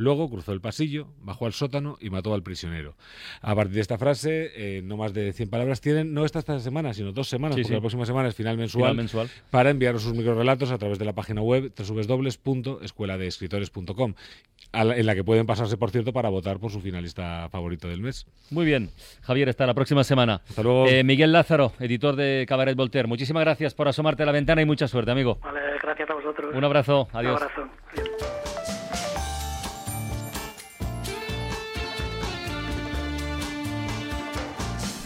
Luego 0.00 0.30
cruzó 0.30 0.52
el 0.52 0.60
pasillo, 0.60 1.08
bajó 1.22 1.46
al 1.46 1.52
sótano 1.52 1.98
y 2.00 2.08
mató 2.08 2.32
al 2.32 2.44
prisionero. 2.44 2.94
A 3.42 3.52
partir 3.56 3.74
de 3.74 3.80
esta 3.80 3.98
frase, 3.98 4.52
eh, 4.54 4.80
no 4.84 4.96
más 4.96 5.12
de 5.12 5.32
100 5.32 5.50
palabras 5.50 5.80
tienen, 5.80 6.14
no 6.14 6.24
esta, 6.24 6.38
esta 6.38 6.60
semana, 6.60 6.94
sino 6.94 7.10
dos 7.10 7.28
semanas, 7.28 7.56
Sí, 7.56 7.62
porque 7.62 7.68
sí. 7.68 7.74
la 7.74 7.80
próxima 7.80 8.06
semana 8.06 8.28
es 8.28 8.36
final 8.36 8.56
mensual, 8.56 8.82
Final 8.92 8.96
mensual. 8.96 9.28
para 9.50 9.70
enviaros 9.70 10.02
sus 10.02 10.14
microrelatos 10.14 10.70
a 10.70 10.78
través 10.78 11.00
de 11.00 11.04
la 11.04 11.14
página 11.14 11.42
web 11.42 11.72
www.escueladeescritores.com, 11.76 14.14
en 14.72 15.06
la 15.06 15.14
que 15.16 15.24
pueden 15.24 15.46
pasarse, 15.46 15.76
por 15.76 15.90
cierto, 15.90 16.12
para 16.12 16.28
votar 16.28 16.60
por 16.60 16.70
su 16.70 16.80
finalista 16.80 17.48
favorito 17.50 17.88
del 17.88 18.00
mes. 18.00 18.24
Muy 18.50 18.66
bien. 18.66 18.90
Javier, 19.22 19.48
hasta 19.48 19.66
la 19.66 19.74
próxima 19.74 20.04
semana. 20.04 20.42
Hasta 20.48 20.62
luego. 20.62 20.86
Eh, 20.86 21.02
Miguel 21.02 21.32
Lázaro, 21.32 21.72
editor 21.80 22.14
de 22.14 22.46
Cabaret 22.48 22.76
Voltaire, 22.76 23.08
muchísimas 23.08 23.40
gracias 23.42 23.74
por 23.74 23.88
asomarte 23.88 24.22
a 24.22 24.26
la 24.26 24.32
ventana 24.32 24.62
y 24.62 24.64
mucha 24.64 24.86
suerte, 24.86 25.10
amigo. 25.10 25.40
Vale, 25.42 25.58
gracias 25.82 26.08
a 26.08 26.14
vosotros. 26.14 26.54
Un 26.54 26.62
abrazo. 26.64 27.08
Un 27.12 27.16
Adiós. 27.18 27.42
abrazo. 27.42 27.62
Adiós. 27.92 28.47